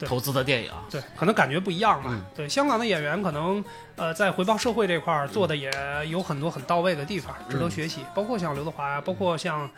[0.07, 0.71] 投资的电影。
[0.91, 2.11] 对，可能感觉不一样吧。
[2.13, 2.25] 嗯。
[2.35, 3.65] 对，香港的演员可能
[3.97, 5.71] 呃在回报社会这块儿做的也
[6.09, 8.05] 有很多很到位的地方，值得嗯学习。
[8.15, 9.69] 包括像刘德华呀，包括像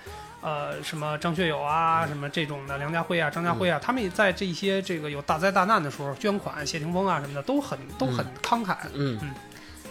[0.41, 3.75] 呃什么张学友啊，什么这种的梁家辉啊、张家辉嗯。
[3.75, 8.77] 啊，他们也在这些这个有大灾大难的时候捐款，谢霆锋啊什么的都很都很慷慨。
[8.95, 9.19] 嗯。
[9.23, 9.35] 嗯，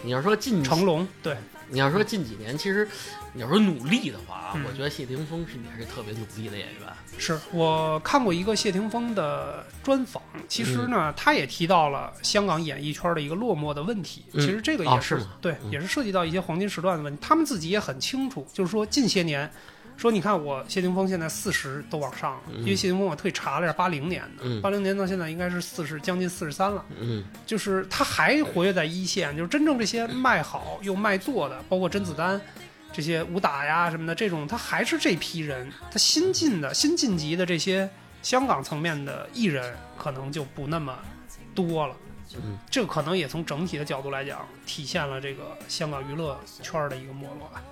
[0.02, 1.36] 你要说近成龙对，
[1.72, 2.86] 你要说近几年，其实
[3.32, 6.82] 你要说努力的话啊，嗯我觉得谢霆锋是也是特别努力的演员。
[7.18, 14.22] 是我看过一个谢霆锋的专访，其实呢，嗯他也提到了香港演艺圈的一个落寞的问题。
[14.32, 17.18] 嗯其实这个也哦是吗对，嗯也是涉及到一些黄金时段的问题。
[17.22, 19.50] 他们自己也很清楚，就是说近些年，
[20.02, 26.84] 说你看我谢霆锋现在四十都往上了，嗯因为谢霆锋我特意查了一下，八零年的，嗯八零年到现在应该是四十，将近四十三了。
[26.98, 32.40] 嗯就是他还活跃在一线，就是真正这些卖好又卖座的，包括甄子丹。
[32.92, 37.88] 这些武打呀什么的，这种他还是这批人，他新进的、新晋级的这些
[38.22, 40.98] 香港层面的艺人，可能就不那么
[41.54, 41.94] 多了。
[42.34, 47.62] 嗯，这个可能也从整体的角度来讲，体现了这个香港娱乐圈的一个没落吧。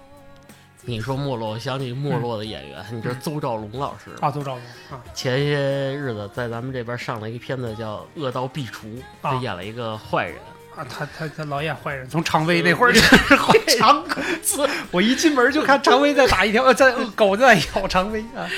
[0.83, 4.17] 你说没落，我想起没落的演员，你知道邹兆龙老师吗？
[4.23, 4.61] 啊，邹兆龙
[4.91, 5.55] 啊，前些
[5.95, 8.87] 日子在咱们这边上了一个片子叫《恶道壁橱》，
[9.21, 10.37] 啊他演了一个坏人，
[10.75, 13.79] 啊，他他他老演坏人，从常威那会儿就 是坏人。
[13.79, 14.69] 长工资。
[14.91, 18.49] 我一进门就看常威在打一条，呃，在狗在咬常威啊。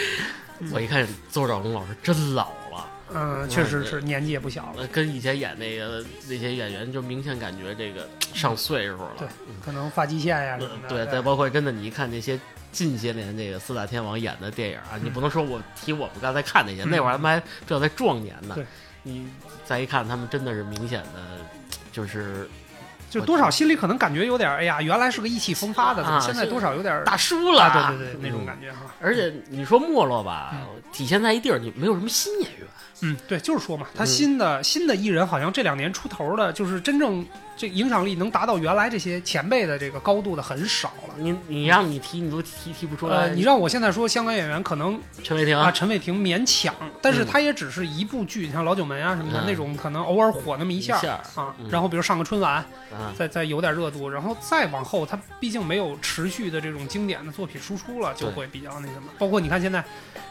[0.73, 2.62] 我一看邹兆龙老师真老了，
[3.15, 9.13] 嗯，确实是年纪也不小了，呃跟以前演那个那些演员就明显感觉这个上岁数了。
[9.19, 9.29] 对
[9.65, 10.89] 可能发际线呀什呃么的。
[10.89, 12.39] 对，再包括真的，你一看那些
[12.71, 18.65] 近些年这个四大天王演的电影啊，你不能说我提我们刚才看那些，嗯那会儿他们还比较在壮年呢对。
[19.05, 19.27] 你
[19.67, 21.21] 再一看，他们真的是明显的，
[21.91, 22.49] 就是
[23.11, 27.65] 就多少心里可能感觉有点，哎呀，原来是个意气风发的，怎么啊现在多少有点大叔了。
[27.65, 27.91] 啊？
[27.91, 28.83] 对对对，那种嗯感觉哈。
[29.01, 30.55] 而且你说没落吧，
[30.93, 32.67] 体现在一地儿，你没有什么新演员。
[33.03, 34.07] 嗯，对，就是说嘛，他嗯。
[34.07, 37.27] 新的新的艺人好像这两年出头的，就是真正
[37.57, 41.15] 这影响力能达到原来这些前辈的这个高度的很少了。
[41.19, 43.17] 你你让你提，你都提提不出来。
[43.17, 47.27] 呃，你让我现在说香港演员可能陈伟霆啊，陈伟霆勉强，但是嗯。
[47.33, 49.45] 他也只是一部剧，像《老九门》啊什么的嗯。
[49.47, 50.99] 那种，可能偶尔火那么一下
[51.35, 52.55] 啊嗯，然后比如上个春晚，
[52.91, 59.09] 啊，再再有点热度，然后再往后，他毕竟没有持续的这种经典的作品输出了，就会比较那什么。
[59.19, 59.83] 包括你看现在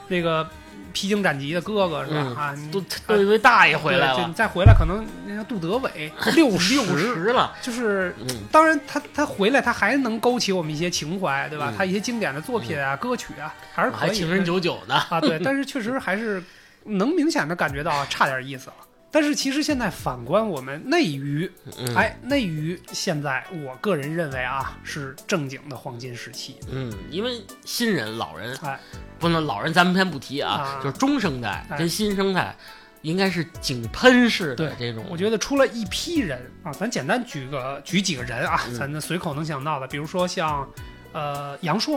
[0.08, 0.48] 那个
[0.94, 2.18] 披荆斩棘的哥哥是吧？
[2.18, 6.76] 嗯啊，都都一堆大爷回来对就你，再回来，可能人家杜德伟 六十
[7.14, 7.55] 六十了。
[7.62, 8.16] 就是。
[8.20, 11.70] 嗯，当然他，他回来，他还能勾起我们一些情怀，对吧？
[11.72, 14.95] 嗯他一些经典的作品啊、歌曲啊，还是可以情人九九呢。
[15.09, 16.43] 啊，对，但是确实还是
[16.86, 18.76] 能明显的感觉到啊差点意思了。
[19.14, 26.57] 但是其实现在反观我们内娱，嗯，哎，内娱现在我个人认为啊是正经的黄金时期。
[26.70, 28.80] 嗯，因为新人、老人，哎，
[29.20, 32.55] 不能老人咱们先不提啊，啊就是中生代哎跟新生代，
[33.02, 35.06] 应该是井喷式的对这种。
[35.10, 38.74] 我觉得出了一批人啊，咱简单举个举几个人啊，嗯。
[38.76, 40.68] 咱随口能想到的，比如说像
[41.14, 41.95] 呃杨烁、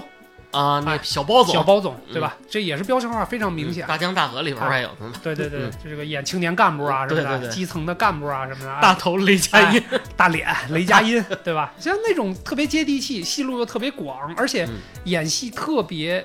[0.51, 2.37] 啊，那哎小包总，小包总，对吧？
[2.49, 3.87] 这也是标签化非常明显。
[3.87, 7.39] 大江大河里边还有呢，对对对嗯，就这个演青年干部啊什么的，对。
[7.39, 9.83] 对对基层的干部啊什么的，大头雷佳音，
[10.17, 11.73] 大脸雷佳音， 对吧？
[11.79, 14.75] 像那种特别接地气，戏路又特别广，而且嗯。
[15.05, 16.25] 演戏特别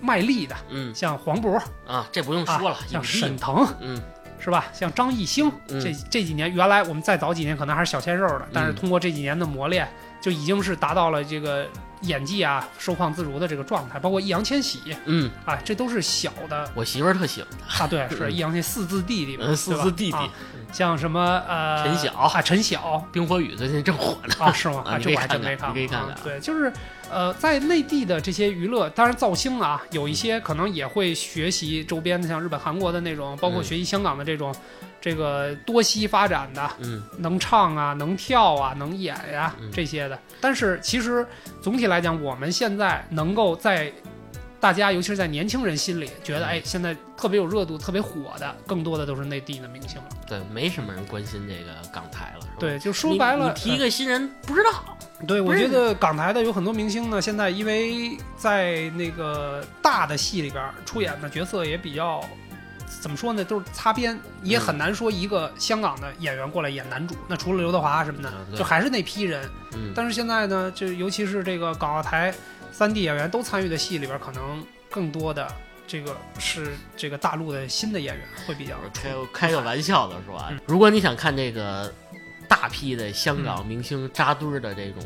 [0.00, 0.94] 卖力的，嗯。
[0.94, 1.58] 像黄渤。
[1.86, 3.66] 啊，这不用说了啊，，像沈腾。
[3.80, 4.00] 嗯
[4.38, 4.66] 是吧？
[4.72, 5.80] 像张艺兴，嗯。
[5.80, 8.74] 这这几年原来我们再早几年可能还是小鲜肉的，但是嗯。
[8.74, 9.88] 通过这几年的磨练，
[10.20, 11.66] 就已经是达到了这个
[12.02, 13.98] 演技啊收放自如的这个状态。
[13.98, 16.70] 包括易烊千玺嗯，啊，这都是小的。
[16.74, 18.32] 我媳妇儿特喜欢他，啊，对，是嗯。
[18.32, 20.28] 易烊千玺四字弟弟四字弟弟啊，
[20.72, 24.82] 像什么呃陈晓啊，陈晓冰火雨最近正火呢，啊，是吗？
[24.86, 26.18] 啊啊，这我还真没看可以看看啊。
[26.22, 26.72] 对，就是
[27.10, 34.54] 呃，在内地的这些娱乐，当然造星啊，有一些可能也会学习周边的，像日本、韩国的那种，包括嗯学习香港的这种，
[35.00, 40.18] 这个多栖发展的，嗯能唱啊，能跳啊，能演呀、嗯这些的。
[40.40, 41.26] 但是其实
[41.62, 43.92] 总体来讲，我们现在能够在
[44.60, 50.04] 大家，尤其是在年轻人心里，觉得嗯哎，现在特别有热度、特别火的，更多的都是内地的明星了。
[50.26, 52.54] 对，没什么人关心这个港台了，是吧？
[52.58, 62.22] 对，就说白了，你提一个新人不知道，对，我觉得港台的有很多明星呢，现在因为在那个大的戏里边出演的角色也比较，
[63.00, 67.16] 怎么说呢，都是擦边，也很难说一个香港的演员过来演男主。
[67.26, 69.48] 那除了刘德华什么的就还是那批人。
[69.74, 72.32] 嗯，但是现在呢，就尤其是这个港澳台
[72.70, 75.46] 三 D 演员都参与的戏里边，可能更多的
[75.86, 80.48] 这个是这个大陆的新的演员会比较开开个玩笑的是吧？
[80.50, 81.92] 嗯如果你想看这个
[82.48, 85.02] 大批的香港明星扎堆儿的这种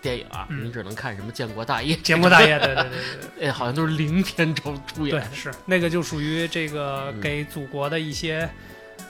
[0.00, 1.96] 电影啊，嗯你只能看什么《建国大业》。
[2.02, 2.90] 建国大业，对对对对
[3.38, 3.48] 对。
[3.48, 8.48] 哎，好像都是零片酬出演对，，是那个就属于这个嗯给祖国的一些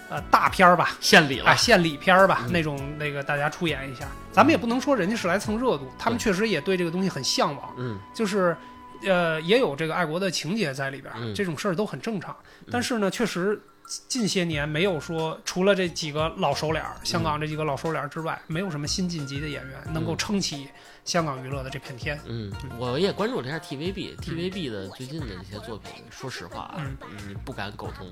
[0.09, 1.55] 呃大片儿吧，献礼了啊，。
[1.55, 4.07] 献礼片儿吧，嗯那种那个大家出演一下。
[4.33, 8.57] 咱们也不能说人家是来蹭热度，他们确实也对这个东西很向往，嗯就是
[9.05, 12.35] 呃也有这个爱国的情节在里边，嗯这种事儿都很正常。
[12.71, 13.61] 但是呢，确实
[14.09, 20.69] 近些年没有说除了这几个老熟脸儿，香港这几个老熟脸儿之外，没有什么新晋级的演员能够撑起
[21.05, 22.19] 香港娱乐的这片天。
[22.27, 28.11] 嗯，我也关注了一下 TVB，TVB 的最近的这些作品，说实话啊，嗯你不敢苟同，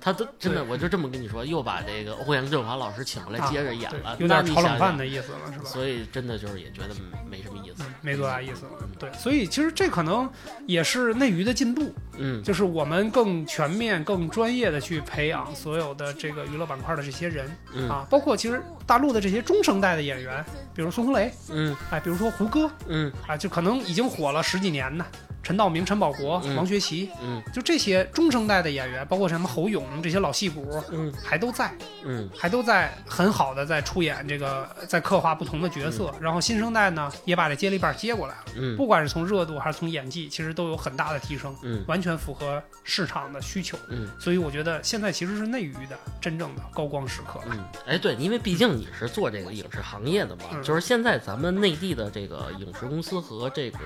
[0.00, 5.64] 他都真的，我就这么跟你说，又把这个欧阳震华老师请过来啊接着演对了，有点炒冷饭的意思了，是吧？
[5.64, 6.94] 所以真的就是也觉得
[7.30, 7.94] 没什么意思嗯，。
[8.00, 8.88] 没多大意思了嗯。
[8.98, 10.28] 对，所以其实这可能
[10.66, 20.44] 也是内娱的进步，嗯就是我们更全面、更专业的去培养所有的这个娱乐板块的这些人嗯啊，包括其实大陆的这些中生代的演员，
[20.74, 25.04] 比如孙红雷，嗯哎，比如说胡歌嗯啊，就可能已经火了十几年呢。
[25.42, 31.74] 陈道明、陈宝国、嗯王学圻，嗯就这些中生代的演员，包括什么侯勇这些老戏骨，嗯还都在，
[32.04, 36.14] 嗯还都在很好的在出演这个，在刻画不同的角色。
[36.20, 38.44] 然后新生代呢，也把这接力棒接过来了。
[38.56, 43.76] 嗯不管是从热度还是从演技，其实都有很大的提升，嗯完全符合市场的需求。
[43.88, 47.46] 嗯所以我觉得现在其实是内娱的真正的高光时刻了。
[47.50, 53.78] 嗯，哎，对，因为毕竟你是做这个影视行业的嘛，嗯就是现在咱们内地的这个影视公司和这个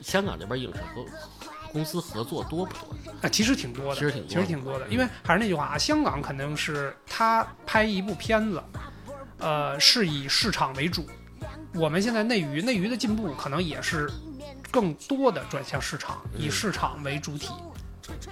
[0.00, 1.10] 香港这边影视合
[1.72, 2.94] 公司合作多不多？
[3.22, 4.88] 啊，其实挺多的，其实挺多的其实挺多的。
[4.88, 8.62] 因为还是那句话啊，香港肯定是他拍一部片子，
[9.38, 11.06] 呃，是以市场为主。
[11.74, 14.10] 我们现在内娱内娱的进步，可能也是
[14.72, 17.52] 更多的转向市场，以嗯市场为主体，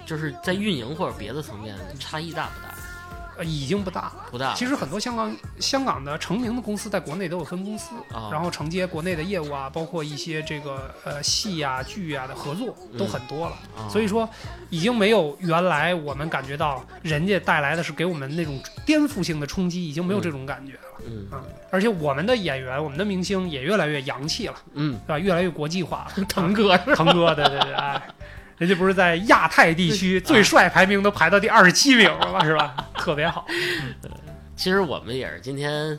[0.05, 2.75] 就是在运营或者别的层面差异大不大？
[3.39, 4.25] 呃，已经不大了。
[4.29, 4.53] 不大。
[4.53, 13.55] 其实很多香港香港的成名的公司在国内都有分公司，啊然后承接国内的业务啊，包括一些这个呃戏啊、剧啊、的合作都很多了。
[13.77, 14.29] 啊所以说，
[14.69, 20.79] 已经没有原来我们感觉到人家带来的是给我们那种颠覆性的冲击，已经没有这种感觉了。
[21.07, 25.19] 嗯啊而且我们的演员、我们的明星也越来越洋气了，嗯，对吧？
[25.19, 26.23] 越来越国际化了。
[26.27, 28.01] 腾哥是腾哥，对对对，哎，
[28.59, 32.43] 人家不是在亚太地区最帅排名都排到第二十七名了吗？
[32.45, 32.75] 是吧？
[32.95, 33.47] 特别好。
[34.55, 35.97] 其实我们也是今天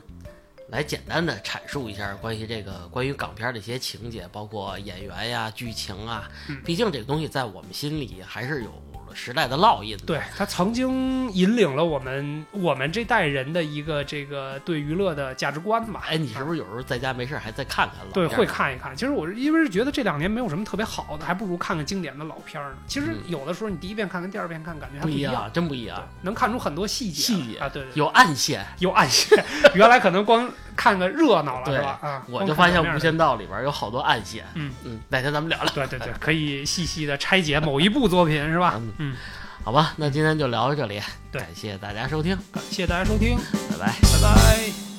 [0.68, 6.30] 来简单的阐述一下关于这个关于港片的一些情节，包括演员呀、剧情啊。
[6.48, 8.70] 嗯毕竟这个东西在我们心里还是有
[9.14, 9.96] 时代的烙印。
[10.06, 16.02] 对他曾经引领了我们我们这代人的一个这个对娱乐的价值观吧。
[16.08, 18.94] 哎，你是不是有时候在家没事儿还再看看老对，会看一看。
[18.96, 22.76] 其实我是因为是觉得这两年没有什么特别好的，还不如看看经典的老片儿呢。
[22.86, 28.64] 其实嗯有的时候你第一遍看跟第二遍看感觉还一不一样，真不一样，，能看出很多细节细节啊，对对，对有暗线。
[28.78, 29.42] 有暗线。
[29.74, 30.50] 原来可能光
[30.80, 31.98] 看个热闹了对是吧？
[32.00, 34.46] 啊，我就发现《无间道》里边有好多暗线。
[34.54, 35.70] 嗯嗯，哪天咱们聊聊。
[35.74, 38.76] 对对对， 可以细细的拆解某一部作品是吧？
[38.78, 39.16] 嗯嗯，
[39.62, 40.98] 好吧，那今天就聊到这里，
[41.30, 43.36] 对感谢大家收听，感谢大家收听，
[43.70, 43.86] 拜拜。
[43.86, 44.89] 拜拜。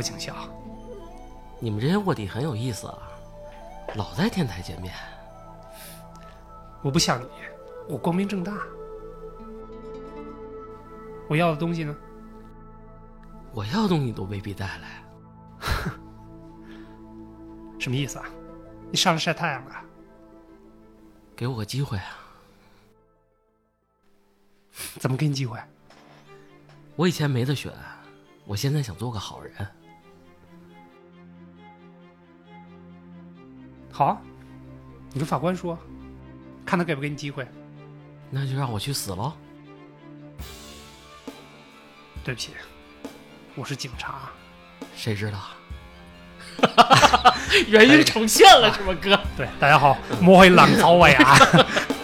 [0.00, 0.34] 我也读过警校，
[1.58, 2.96] 你们这些卧底很有意思啊，
[3.96, 4.94] 老在天台见面。
[6.80, 7.26] 我不像你，
[7.86, 8.54] 我光明正大。
[11.28, 11.94] 我要的东西呢？
[13.52, 15.04] 我要的东西都未必带来。
[17.78, 18.24] 什么意思啊？
[18.90, 19.84] 你上来晒太阳了？
[21.36, 22.16] 给我个机会啊！
[24.98, 25.58] 怎么给你机会？
[26.96, 27.70] 我以前没得选，
[28.46, 29.52] 我现在想做个好人。
[34.00, 34.16] 好啊，
[35.12, 35.78] 你跟法官说，
[36.64, 37.46] 看他给不给你机会。
[38.30, 39.34] 那就让我去死喽！
[42.24, 42.52] 对不起，
[43.54, 44.30] 我是警察。
[44.96, 45.38] 谁知道？
[47.68, 49.20] 原因重现了是吧，哥？
[49.36, 51.36] 对，大家好，摸回浪潮尾啊，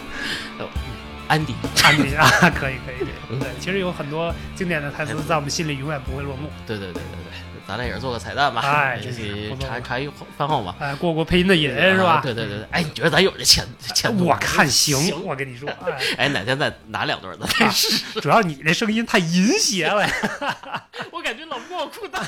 [1.27, 3.39] 安迪，安迪啊，可以可以可以。
[3.39, 6.47] 对，其实有很多经典的台词在我们心里永远不会落幕。
[6.67, 7.33] 对对对对对，
[7.67, 12.13] 咱俩也是做个彩蛋吧，哎 一起不错茶茶余饭后嘛，哎，过过配音的瘾是吧？
[12.17, 14.15] 啊对对对，对哎，你觉得咱有这潜潜？
[14.19, 17.47] 我看行，行，我跟你说， 哎，哎，哪天再拿两对儿咱
[18.21, 20.13] 主要你这声音太淫邪了呀。
[21.11, 22.21] 我感觉老莫裤裆。